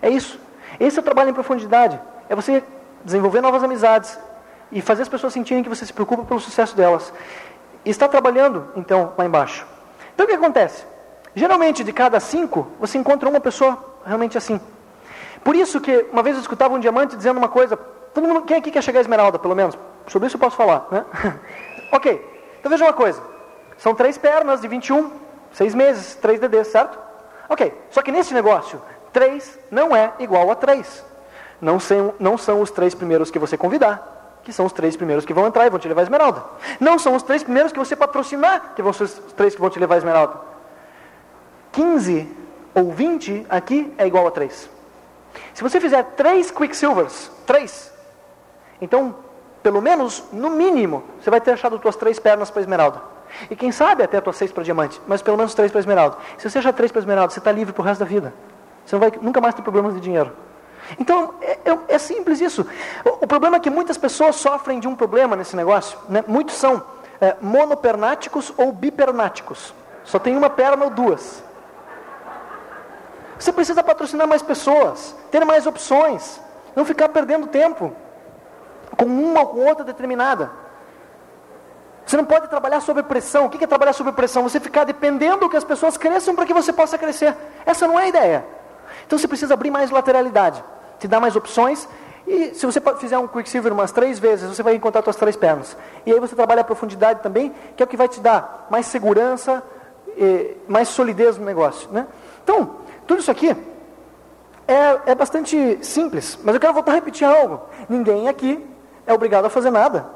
É 0.00 0.08
isso. 0.08 0.38
Esse 0.78 0.98
é 0.98 1.00
o 1.00 1.04
trabalho 1.04 1.30
em 1.30 1.34
profundidade. 1.34 1.98
É 2.28 2.36
você 2.36 2.62
desenvolver 3.04 3.40
novas 3.40 3.64
amizades, 3.64 4.18
e 4.70 4.80
fazer 4.80 5.02
as 5.02 5.08
pessoas 5.08 5.32
sentirem 5.32 5.62
que 5.62 5.68
você 5.68 5.84
se 5.86 5.92
preocupa 5.92 6.24
pelo 6.24 6.40
sucesso 6.40 6.76
delas. 6.76 7.12
Está 7.84 8.08
trabalhando, 8.08 8.68
então, 8.76 9.12
lá 9.16 9.24
embaixo. 9.24 9.66
Então 10.14 10.26
o 10.26 10.28
que 10.28 10.34
acontece? 10.34 10.84
Geralmente, 11.34 11.84
de 11.84 11.92
cada 11.92 12.18
cinco, 12.20 12.66
você 12.78 12.98
encontra 12.98 13.28
uma 13.28 13.40
pessoa 13.40 13.96
realmente 14.04 14.36
assim. 14.36 14.60
Por 15.44 15.54
isso 15.54 15.80
que, 15.80 16.06
uma 16.12 16.22
vez 16.22 16.36
eu 16.36 16.42
escutava 16.42 16.74
um 16.74 16.80
diamante 16.80 17.16
dizendo 17.16 17.38
uma 17.38 17.48
coisa, 17.48 17.76
todo 17.76 18.26
mundo, 18.26 18.42
quem 18.42 18.56
aqui 18.56 18.70
quer 18.70 18.82
chegar 18.82 18.98
a 18.98 19.02
esmeralda, 19.02 19.38
pelo 19.38 19.54
menos? 19.54 19.78
Sobre 20.08 20.26
isso 20.26 20.36
eu 20.36 20.40
posso 20.40 20.56
falar, 20.56 20.86
né? 20.90 21.04
ok, 21.92 22.24
então 22.58 22.70
veja 22.70 22.84
uma 22.84 22.92
coisa. 22.92 23.22
São 23.76 23.94
três 23.94 24.18
pernas 24.18 24.60
de 24.60 24.68
21, 24.68 25.12
seis 25.52 25.74
meses, 25.74 26.16
três 26.16 26.40
DDs, 26.40 26.68
certo? 26.68 26.98
Ok, 27.48 27.72
só 27.90 28.02
que 28.02 28.10
nesse 28.10 28.34
negócio, 28.34 28.82
três 29.12 29.58
não 29.70 29.94
é 29.94 30.12
igual 30.18 30.50
a 30.50 30.54
três. 30.54 31.04
Não 31.60 31.78
são, 31.78 32.14
não 32.18 32.36
são 32.36 32.60
os 32.60 32.70
três 32.70 32.94
primeiros 32.94 33.30
que 33.30 33.38
você 33.38 33.56
convidar 33.56 34.17
que 34.48 34.52
são 34.54 34.64
os 34.64 34.72
três 34.72 34.96
primeiros 34.96 35.26
que 35.26 35.34
vão 35.34 35.46
entrar 35.46 35.66
e 35.66 35.68
vão 35.68 35.78
te 35.78 35.86
levar 35.86 36.00
a 36.00 36.04
esmeralda. 36.04 36.42
Não 36.80 36.98
são 36.98 37.14
os 37.14 37.22
três 37.22 37.42
primeiros 37.42 37.70
que 37.70 37.78
você 37.78 37.94
patrocinar, 37.94 38.72
que 38.74 38.80
vão 38.80 38.94
ser 38.94 39.04
os 39.04 39.12
três 39.36 39.54
que 39.54 39.60
vão 39.60 39.68
te 39.68 39.78
levar 39.78 39.96
a 39.96 39.98
esmeralda. 39.98 40.40
15 41.70 42.26
ou 42.74 42.90
20 42.90 43.44
aqui 43.50 43.92
é 43.98 44.06
igual 44.06 44.26
a 44.26 44.30
3. 44.30 44.70
Se 45.52 45.62
você 45.62 45.78
fizer 45.78 46.02
três 46.16 46.50
Quicksilvers, 46.50 47.30
três, 47.44 47.92
então, 48.80 49.16
pelo 49.62 49.82
menos, 49.82 50.24
no 50.32 50.48
mínimo, 50.48 51.04
você 51.20 51.28
vai 51.28 51.42
ter 51.42 51.50
achado 51.50 51.78
suas 51.82 51.96
três 51.96 52.18
pernas 52.18 52.50
para 52.50 52.62
esmeralda. 52.62 53.02
E 53.50 53.54
quem 53.54 53.70
sabe 53.70 54.02
até 54.02 54.18
tua 54.18 54.32
seis 54.32 54.50
para 54.50 54.64
diamante, 54.64 54.98
mas 55.06 55.20
pelo 55.20 55.36
menos 55.36 55.52
três 55.52 55.70
para 55.70 55.80
esmeralda. 55.80 56.16
Se 56.38 56.48
você 56.48 56.60
achar 56.60 56.72
três 56.72 56.90
para 56.90 57.00
esmeralda, 57.00 57.34
você 57.34 57.38
está 57.38 57.52
livre 57.52 57.74
para 57.74 57.82
o 57.82 57.84
resto 57.84 58.00
da 58.00 58.06
vida. 58.06 58.32
Você 58.86 58.96
não 58.96 59.00
vai 59.00 59.12
nunca 59.20 59.42
mais 59.42 59.54
ter 59.54 59.60
problemas 59.60 59.92
de 59.92 60.00
dinheiro. 60.00 60.32
Então, 60.98 61.34
é, 61.40 61.58
é, 61.64 61.78
é 61.88 61.98
simples 61.98 62.40
isso. 62.40 62.66
O, 63.04 63.24
o, 63.24 63.26
problema 63.26 63.56
é 63.56 63.60
que 63.60 63.70
muitas 63.70 63.98
pessoas 63.98 64.36
sofrem 64.36 64.80
de 64.80 64.88
um 64.88 64.94
problema 64.94 65.36
nesse 65.36 65.56
negócio. 65.56 65.98
Né? 66.08 66.24
Muitos 66.26 66.54
são 66.54 66.82
é, 67.20 67.36
monopernáticos 67.40 68.52
ou 68.56 68.72
bipernáticos. 68.72 69.74
Só 70.04 70.18
tem 70.18 70.36
uma 70.36 70.48
perna 70.48 70.84
ou 70.84 70.90
duas. 70.90 71.42
Você 73.38 73.52
precisa 73.52 73.82
patrocinar 73.82 74.26
mais 74.26 74.42
pessoas, 74.42 75.14
ter 75.30 75.44
mais 75.44 75.66
opções, 75.66 76.40
não 76.74 76.84
ficar 76.84 77.08
perdendo 77.10 77.46
tempo 77.46 77.92
com 78.96 79.04
uma 79.04 79.40
ou 79.40 79.46
com 79.48 79.60
outra 79.60 79.84
determinada. 79.84 80.50
Você 82.04 82.16
não 82.16 82.24
pode 82.24 82.48
trabalhar 82.48 82.80
sob 82.80 83.02
pressão. 83.02 83.44
O 83.44 83.50
que 83.50 83.62
é 83.62 83.66
trabalhar 83.66 83.92
sob 83.92 84.10
pressão? 84.12 84.42
Você 84.42 84.58
ficar 84.58 84.84
dependendo 84.84 85.48
que 85.48 85.56
as 85.56 85.62
pessoas 85.62 85.98
cresçam 85.98 86.34
para 86.34 86.46
que 86.46 86.54
você 86.54 86.72
possa 86.72 86.96
crescer. 86.96 87.36
Essa 87.66 87.86
não 87.86 88.00
é 88.00 88.04
a 88.04 88.08
ideia. 88.08 88.46
Então 89.06 89.18
você 89.18 89.28
precisa 89.28 89.54
abrir 89.54 89.70
mais 89.70 89.90
lateralidade, 89.90 90.64
te 90.98 91.08
dar 91.08 91.20
mais 91.20 91.36
opções. 91.36 91.88
E 92.26 92.54
se 92.54 92.66
você 92.66 92.80
fizer 92.98 93.18
um 93.18 93.26
Quicksilver 93.26 93.72
umas 93.72 93.90
três 93.90 94.18
vezes, 94.18 94.48
você 94.54 94.62
vai 94.62 94.74
encontrar 94.74 95.02
suas 95.02 95.16
três 95.16 95.36
pernas. 95.36 95.76
E 96.04 96.12
aí 96.12 96.20
você 96.20 96.36
trabalha 96.36 96.60
a 96.60 96.64
profundidade 96.64 97.22
também, 97.22 97.54
que 97.76 97.82
é 97.82 97.84
o 97.84 97.88
que 97.88 97.96
vai 97.96 98.08
te 98.08 98.20
dar 98.20 98.66
mais 98.70 98.86
segurança, 98.86 99.62
mais 100.66 100.88
solidez 100.88 101.38
no 101.38 101.44
negócio. 101.44 101.88
Né? 101.90 102.06
Então, 102.44 102.76
tudo 103.06 103.20
isso 103.20 103.30
aqui 103.30 103.56
é, 104.66 105.10
é 105.10 105.14
bastante 105.14 105.78
simples, 105.82 106.38
mas 106.42 106.54
eu 106.54 106.60
quero 106.60 106.74
voltar 106.74 106.92
a 106.92 106.94
repetir 106.96 107.26
algo. 107.26 107.62
Ninguém 107.88 108.28
aqui 108.28 108.64
é 109.06 109.14
obrigado 109.14 109.46
a 109.46 109.50
fazer 109.50 109.70
nada 109.70 110.06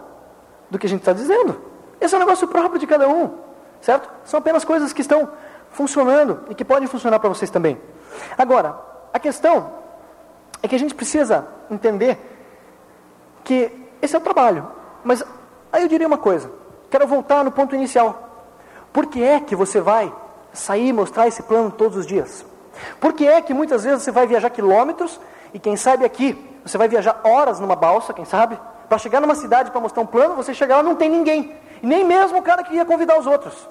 do 0.71 0.79
que 0.79 0.87
a 0.87 0.91
gente 0.91 1.01
está 1.01 1.15
dizendo. 1.15 1.59
Esse 1.99 2.15
é 2.15 2.19
um 2.19 2.21
negócio 2.21 2.47
próprio 2.47 2.79
de 2.79 2.87
cada 2.87 3.09
um, 3.09 3.39
certo? 3.81 4.11
São 4.25 4.39
apenas 4.39 4.65
coisas 4.65 4.93
que 4.93 5.01
estão 5.01 5.31
funcionando 5.71 6.41
e 6.51 6.55
que 6.55 6.65
podem 6.65 6.87
funcionar 6.87 7.19
para 7.19 7.29
vocês 7.31 7.51
também. 7.51 7.81
Agora, 8.37 8.79
a 9.13 9.19
questão 9.19 9.82
é 10.63 10.69
que 10.69 10.75
a 10.75 10.79
gente 10.79 10.95
precisa 10.95 11.47
entender 11.71 12.19
que 13.45 13.71
esse 14.01 14.15
é 14.15 14.19
o 14.19 14.23
trabalho. 14.23 14.67
Mas 15.03 15.23
aí 15.73 15.83
eu 15.83 15.89
diria 15.89 16.07
uma 16.07 16.19
coisa, 16.19 16.51
quero 16.91 17.07
voltar 17.07 17.45
no 17.45 17.51
ponto 17.51 17.75
inicial. 17.75 18.29
Por 18.93 19.07
que 19.07 19.23
é 19.23 19.41
que 19.41 19.57
você 19.57 19.81
vai 19.81 20.13
sair 20.53 20.89
e 20.89 20.93
mostrar 20.93 21.27
esse 21.27 21.43
plano 21.43 21.71
todos 21.71 21.97
os 21.97 22.07
dias? 22.07 22.45
Por 23.01 23.13
que 23.13 23.27
é 23.27 23.41
que 23.41 23.55
muitas 23.55 23.85
vezes 23.85 24.03
você 24.03 24.11
vai 24.11 24.27
viajar 24.27 24.51
quilômetros 24.51 25.21
e 25.53 25.59
quem 25.59 25.77
sabe 25.77 26.05
aqui 26.05 26.39
você 26.65 26.79
vai 26.79 26.89
viajar 26.89 27.21
horas 27.25 27.59
numa 27.59 27.75
balsa, 27.75 28.13
quem 28.13 28.25
sabe? 28.25 28.59
Para 28.89 28.99
chegar 28.99 29.21
numa 29.21 29.35
cidade 29.35 29.71
para 29.71 29.81
mostrar 29.81 30.03
um 30.03 30.07
plano, 30.07 30.35
você 30.35 30.55
chegar 30.55 30.77
lá 30.77 30.83
não 30.83 30.95
tem 30.95 31.09
ninguém. 31.09 31.57
Nem 31.83 32.05
mesmo 32.05 32.39
o 32.39 32.43
cara 32.43 32.63
que 32.63 32.75
ia 32.75 32.85
convidar 32.85 33.19
os 33.19 33.27
outros. 33.27 33.69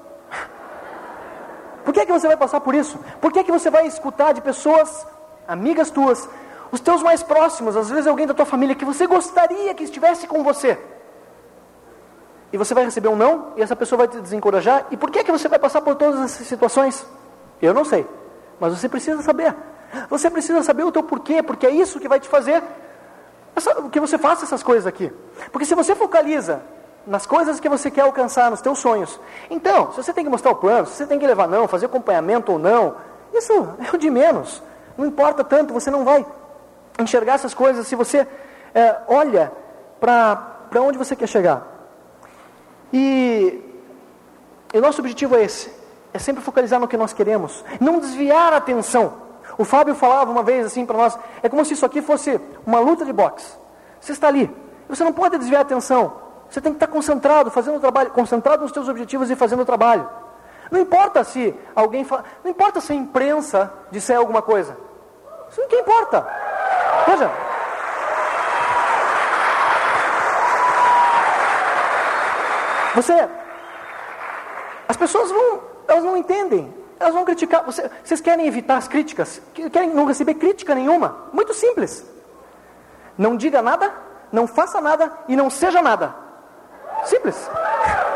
Por 1.85 1.93
que 1.93 2.01
é 2.01 2.05
que 2.05 2.11
você 2.11 2.27
vai 2.27 2.37
passar 2.37 2.59
por 2.59 2.75
isso? 2.75 2.99
Por 3.19 3.31
que 3.31 3.39
é 3.39 3.43
que 3.43 3.51
você 3.51 3.69
vai 3.69 3.87
escutar 3.87 4.33
de 4.33 4.41
pessoas, 4.41 5.07
amigas 5.47 5.89
tuas, 5.89 6.27
os 6.71 6.79
teus 6.79 7.03
mais 7.03 7.21
próximos, 7.21 7.75
às 7.75 7.89
vezes 7.89 8.07
alguém 8.07 8.25
da 8.25 8.33
tua 8.33 8.45
família 8.45 8.75
que 8.75 8.85
você 8.85 9.05
gostaria 9.05 9.73
que 9.73 9.83
estivesse 9.83 10.25
com 10.25 10.43
você? 10.43 10.77
E 12.53 12.57
você 12.57 12.73
vai 12.73 12.85
receber 12.85 13.07
um 13.07 13.15
não, 13.15 13.53
e 13.55 13.61
essa 13.61 13.75
pessoa 13.75 13.99
vai 13.99 14.07
te 14.07 14.19
desencorajar. 14.19 14.85
E 14.91 14.97
por 14.97 15.09
que, 15.09 15.19
é 15.19 15.23
que 15.23 15.31
você 15.31 15.47
vai 15.47 15.59
passar 15.59 15.81
por 15.81 15.95
todas 15.95 16.19
essas 16.21 16.47
situações? 16.47 17.05
Eu 17.61 17.73
não 17.73 17.85
sei, 17.85 18.05
mas 18.59 18.77
você 18.77 18.89
precisa 18.89 19.21
saber. 19.21 19.55
Você 20.09 20.29
precisa 20.29 20.63
saber 20.63 20.83
o 20.83 20.91
teu 20.91 21.03
porquê, 21.03 21.43
porque 21.43 21.67
é 21.67 21.71
isso 21.71 21.99
que 21.99 22.07
vai 22.07 22.19
te 22.19 22.27
fazer 22.29 22.63
que 23.91 23.99
você 23.99 24.17
faça 24.17 24.45
essas 24.45 24.63
coisas 24.63 24.87
aqui. 24.87 25.11
Porque 25.51 25.65
se 25.65 25.75
você 25.75 25.93
focaliza 25.93 26.61
nas 27.05 27.25
coisas 27.25 27.59
que 27.59 27.67
você 27.67 27.91
quer 27.91 28.01
alcançar, 28.01 28.49
nos 28.49 28.61
teus 28.61 28.79
sonhos, 28.79 29.19
então, 29.49 29.91
se 29.91 29.97
você 29.97 30.13
tem 30.13 30.23
que 30.23 30.29
mostrar 30.29 30.51
o 30.51 30.55
plano, 30.55 30.87
se 30.87 30.93
você 30.93 31.05
tem 31.05 31.19
que 31.19 31.27
levar 31.27 31.47
não, 31.47 31.67
fazer 31.67 31.87
acompanhamento 31.87 32.53
ou 32.53 32.59
não, 32.59 32.95
isso 33.33 33.51
é 33.53 33.93
o 33.93 33.99
de 33.99 34.09
menos. 34.09 34.63
Não 34.97 35.05
importa 35.05 35.43
tanto, 35.43 35.73
você 35.73 35.91
não 35.91 36.05
vai 36.05 36.25
enxergar 36.99 37.33
essas 37.33 37.53
coisas 37.53 37.87
se 37.87 37.95
você 37.95 38.27
é, 38.73 38.97
olha 39.07 39.51
para 39.99 40.81
onde 40.81 40.97
você 40.97 41.15
quer 41.15 41.27
chegar. 41.27 41.67
E, 42.91 43.61
e 44.73 44.77
o 44.77 44.81
nosso 44.81 44.99
objetivo 44.99 45.35
é 45.35 45.43
esse: 45.43 45.71
é 46.13 46.19
sempre 46.19 46.43
focalizar 46.43 46.79
no 46.79 46.87
que 46.87 46.97
nós 46.97 47.13
queremos, 47.13 47.63
não 47.79 47.99
desviar 47.99 48.53
a 48.53 48.57
atenção. 48.57 49.21
O 49.57 49.65
Fábio 49.65 49.95
falava 49.95 50.31
uma 50.31 50.43
vez 50.43 50.65
assim 50.65 50.85
para 50.85 50.97
nós: 50.97 51.17
é 51.41 51.49
como 51.49 51.63
se 51.63 51.73
isso 51.73 51.85
aqui 51.85 52.01
fosse 52.01 52.39
uma 52.65 52.79
luta 52.79 53.05
de 53.05 53.13
boxe. 53.13 53.55
Você 53.99 54.11
está 54.11 54.27
ali, 54.27 54.49
você 54.89 55.03
não 55.03 55.13
pode 55.13 55.37
desviar 55.37 55.59
a 55.59 55.63
atenção. 55.63 56.19
Você 56.49 56.59
tem 56.59 56.73
que 56.73 56.77
estar 56.77 56.87
concentrado, 56.87 57.49
fazendo 57.49 57.77
o 57.77 57.79
trabalho, 57.79 58.11
concentrado 58.11 58.63
nos 58.63 58.73
seus 58.73 58.89
objetivos 58.89 59.31
e 59.31 59.35
fazendo 59.37 59.61
o 59.61 59.65
trabalho. 59.65 60.09
Não 60.69 60.79
importa 60.79 61.23
se 61.23 61.53
alguém 61.73 62.03
fala, 62.03 62.25
não 62.43 62.51
importa 62.51 62.81
se 62.81 62.91
a 62.91 62.95
imprensa 62.95 63.71
disser 63.89 64.17
alguma 64.17 64.41
coisa. 64.41 64.75
Isso 65.49 65.61
não 65.61 65.67
que 65.69 65.77
importa. 65.77 66.27
Veja, 67.07 67.31
Você, 72.95 73.27
as 74.87 74.97
pessoas 74.97 75.31
vão, 75.31 75.61
elas 75.87 76.03
não 76.03 76.17
entendem, 76.17 76.73
elas 76.99 77.13
vão 77.13 77.23
criticar. 77.23 77.63
Você, 77.63 77.89
vocês 78.03 78.19
querem 78.19 78.47
evitar 78.47 78.77
as 78.77 78.87
críticas? 78.87 79.41
Querem 79.71 79.89
não 79.89 80.05
receber 80.05 80.35
crítica 80.35 80.75
nenhuma? 80.75 81.29
Muito 81.31 81.53
simples. 81.53 82.05
Não 83.17 83.37
diga 83.37 83.61
nada, 83.61 83.93
não 84.31 84.47
faça 84.47 84.81
nada 84.81 85.11
e 85.27 85.35
não 85.35 85.49
seja 85.49 85.81
nada. 85.81 86.13
Simples. 87.05 87.49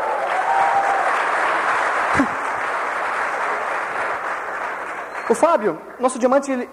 O 5.28 5.34
Fábio, 5.34 5.76
nosso 5.98 6.20
diamante, 6.20 6.52
ele, 6.52 6.70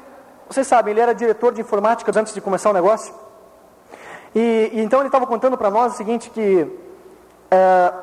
vocês 0.54 0.68
sabem, 0.68 0.92
ele 0.92 1.02
era 1.02 1.14
diretor 1.14 1.54
de 1.54 1.62
informática 1.62 2.12
antes 2.18 2.34
de 2.34 2.40
começar 2.40 2.70
o 2.70 2.74
negócio. 2.74 3.14
E, 4.36 4.72
e 4.74 4.82
então 4.82 5.00
ele 5.00 5.08
estava 5.08 5.26
contando 5.26 5.58
para 5.58 5.70
nós 5.70 5.94
o 5.94 5.98
seguinte 5.98 6.30
que 6.30 6.68
é, 7.52 7.94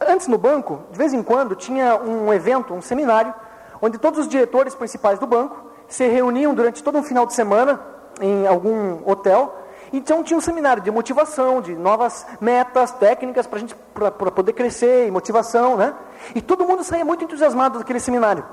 antes 0.00 0.26
no 0.28 0.38
banco, 0.38 0.80
de 0.90 0.98
vez 0.98 1.12
em 1.12 1.22
quando, 1.22 1.54
tinha 1.54 1.96
um 1.96 2.32
evento, 2.32 2.74
um 2.74 2.82
seminário, 2.82 3.34
onde 3.80 3.98
todos 3.98 4.20
os 4.20 4.28
diretores 4.28 4.74
principais 4.74 5.18
do 5.18 5.26
banco 5.26 5.70
se 5.88 6.06
reuniam 6.06 6.54
durante 6.54 6.82
todo 6.82 6.98
um 6.98 7.02
final 7.02 7.26
de 7.26 7.34
semana 7.34 7.80
em 8.20 8.46
algum 8.46 9.08
hotel. 9.08 9.54
Então 9.92 10.22
tinha 10.22 10.36
um 10.36 10.40
seminário 10.40 10.82
de 10.82 10.90
motivação, 10.90 11.62
de 11.62 11.74
novas 11.74 12.26
metas, 12.40 12.90
técnicas 12.92 13.46
para 13.46 13.56
a 13.56 13.60
gente 13.60 13.74
para 13.94 14.30
poder 14.30 14.52
crescer 14.52 15.06
e 15.06 15.10
motivação, 15.10 15.76
né? 15.76 15.94
E 16.34 16.42
todo 16.42 16.66
mundo 16.66 16.84
saía 16.84 17.04
muito 17.04 17.24
entusiasmado 17.24 17.78
daquele 17.78 18.00
seminário. 18.00 18.44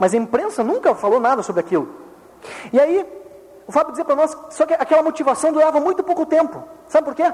Mas 0.00 0.14
a 0.14 0.16
imprensa 0.16 0.64
nunca 0.64 0.94
falou 0.94 1.20
nada 1.20 1.42
sobre 1.42 1.60
aquilo. 1.60 1.86
E 2.72 2.80
aí, 2.80 3.06
o 3.66 3.70
Fábio 3.70 3.92
dizia 3.92 4.04
para 4.04 4.16
nós, 4.16 4.36
só 4.48 4.64
que 4.64 4.72
aquela 4.72 5.02
motivação 5.02 5.52
durava 5.52 5.78
muito 5.78 6.02
pouco 6.02 6.24
tempo. 6.24 6.64
Sabe 6.88 7.04
por 7.04 7.14
quê? 7.14 7.30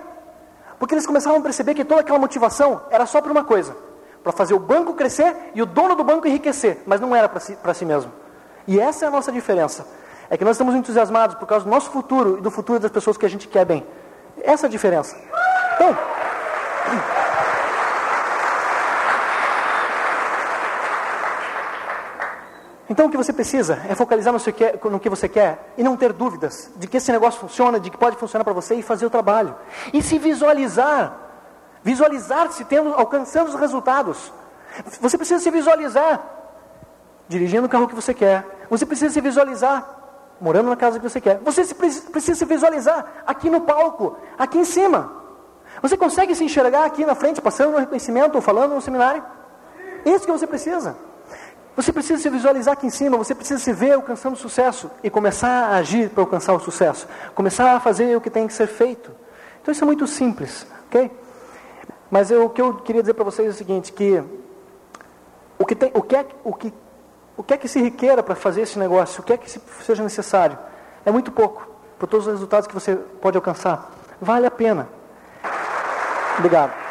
Porque 0.76 0.92
eles 0.92 1.06
começavam 1.06 1.38
a 1.38 1.42
perceber 1.42 1.74
que 1.74 1.84
toda 1.84 2.00
aquela 2.00 2.18
motivação 2.18 2.82
era 2.90 3.06
só 3.06 3.22
para 3.22 3.30
uma 3.30 3.44
coisa: 3.44 3.74
para 4.22 4.32
fazer 4.32 4.52
o 4.52 4.58
banco 4.58 4.94
crescer 4.94 5.52
e 5.54 5.62
o 5.62 5.66
dono 5.66 5.94
do 5.94 6.02
banco 6.02 6.26
enriquecer, 6.26 6.82
mas 6.84 7.00
não 7.00 7.14
era 7.14 7.28
para 7.28 7.38
si, 7.38 7.56
si 7.74 7.84
mesmo. 7.84 8.12
E 8.66 8.80
essa 8.80 9.04
é 9.04 9.08
a 9.08 9.10
nossa 9.12 9.30
diferença. 9.30 9.86
É 10.28 10.36
que 10.36 10.44
nós 10.44 10.56
estamos 10.56 10.74
entusiasmados 10.74 11.36
por 11.36 11.46
causa 11.46 11.64
do 11.64 11.70
nosso 11.70 11.88
futuro 11.90 12.38
e 12.38 12.40
do 12.40 12.50
futuro 12.50 12.80
das 12.80 12.90
pessoas 12.90 13.16
que 13.16 13.24
a 13.24 13.30
gente 13.30 13.46
quer 13.46 13.64
bem. 13.64 13.86
Essa 14.42 14.66
é 14.66 14.68
a 14.68 14.70
diferença. 14.70 15.16
Então. 15.76 15.96
Então 22.88 23.06
o 23.06 23.10
que 23.10 23.16
você 23.16 23.32
precisa 23.32 23.80
é 23.88 23.94
focalizar 23.94 24.32
no, 24.32 24.40
quer, 24.40 24.78
no, 24.84 25.00
que 25.00 25.08
você 25.08 25.28
quer 25.28 25.72
e 25.76 25.82
não 25.82 25.96
ter 25.96 26.12
dúvidas 26.12 26.70
de 26.76 26.86
que 26.86 26.96
esse 26.98 27.10
negócio 27.10 27.40
funciona, 27.40 27.80
de 27.80 27.90
que 27.90 27.96
pode 27.96 28.16
funcionar 28.16 28.44
para 28.44 28.52
você 28.52 28.76
e 28.76 28.82
fazer 28.82 29.06
o 29.06 29.10
trabalho. 29.10 29.56
E 29.92 30.00
se 30.02 30.18
visualizar, 30.18 31.16
visualizar-se 31.82 32.64
tendo, 32.64 32.94
alcançando 32.94 33.48
os 33.48 33.56
resultados. 33.56 34.32
Você 35.00 35.18
precisa 35.18 35.42
se 35.42 35.50
visualizar 35.50 36.22
dirigindo 37.28 37.66
o 37.66 37.68
carro 37.68 37.88
que 37.88 37.94
você 37.94 38.14
quer. 38.14 38.44
Você 38.70 38.86
precisa 38.86 39.12
se 39.12 39.20
visualizar 39.20 39.96
morando 40.40 40.68
na 40.68 40.76
casa 40.76 40.98
que 41.00 41.08
você 41.08 41.20
quer. 41.20 41.38
Você 41.38 41.74
precisa 41.74 42.34
se 42.34 42.44
visualizar 42.44 43.24
aqui 43.26 43.50
no 43.50 43.62
palco, 43.62 44.16
aqui 44.38 44.58
em 44.58 44.64
cima. 44.64 45.12
Você 45.82 45.96
consegue 45.96 46.34
se 46.34 46.44
enxergar 46.44 46.84
aqui 46.84 47.04
na 47.04 47.14
frente, 47.14 47.40
passando 47.40 47.72
no 47.72 47.78
reconhecimento 47.78 48.36
ou 48.36 48.40
falando 48.40 48.74
no 48.74 48.80
seminário? 48.80 49.24
É 50.04 50.10
isso 50.10 50.24
que 50.24 50.32
você 50.32 50.46
precisa. 50.46 50.96
Você 51.76 51.92
precisa 51.92 52.22
se 52.22 52.30
visualizar 52.30 52.72
aqui 52.72 52.86
em 52.86 52.90
cima, 52.90 53.18
você 53.18 53.34
precisa 53.34 53.62
se 53.62 53.70
ver 53.70 53.92
alcançando 53.92 54.34
sucesso 54.34 54.90
e 55.04 55.10
começar 55.10 55.66
a 55.66 55.76
agir 55.76 56.08
para 56.08 56.22
alcançar 56.22 56.54
o 56.54 56.58
sucesso. 56.58 57.06
Começar 57.34 57.76
a 57.76 57.80
fazer 57.80 58.16
o 58.16 58.20
que 58.20 58.30
tem 58.30 58.46
que 58.46 58.54
ser 58.54 58.66
feito. 58.66 59.12
Então 59.60 59.72
isso 59.72 59.84
é 59.84 59.86
muito 59.86 60.06
simples, 60.06 60.66
ok? 60.86 61.10
Mas 62.10 62.30
eu, 62.30 62.46
o 62.46 62.50
que 62.50 62.62
eu 62.62 62.72
queria 62.74 63.02
dizer 63.02 63.12
para 63.12 63.24
vocês 63.24 63.48
é 63.48 63.50
o 63.50 63.54
seguinte, 63.54 63.92
que 63.92 64.22
o 65.58 65.66
que, 65.66 65.74
tem, 65.74 65.90
o 65.92 66.00
que, 66.00 66.16
é, 66.16 66.26
o 66.42 66.54
que, 66.54 66.72
o 67.36 67.42
que 67.42 67.52
é 67.52 67.56
que 67.58 67.68
se 67.68 67.80
requer 67.80 68.22
para 68.22 68.34
fazer 68.34 68.62
esse 68.62 68.78
negócio, 68.78 69.20
o 69.20 69.22
que 69.22 69.34
é 69.34 69.36
que 69.36 69.50
seja 69.84 70.02
necessário, 70.02 70.58
é 71.04 71.10
muito 71.10 71.30
pouco 71.30 71.68
para 71.98 72.06
todos 72.06 72.26
os 72.26 72.32
resultados 72.32 72.66
que 72.66 72.74
você 72.74 72.96
pode 72.96 73.36
alcançar. 73.36 73.90
Vale 74.18 74.46
a 74.46 74.50
pena. 74.50 74.88
Obrigado. 76.38 76.85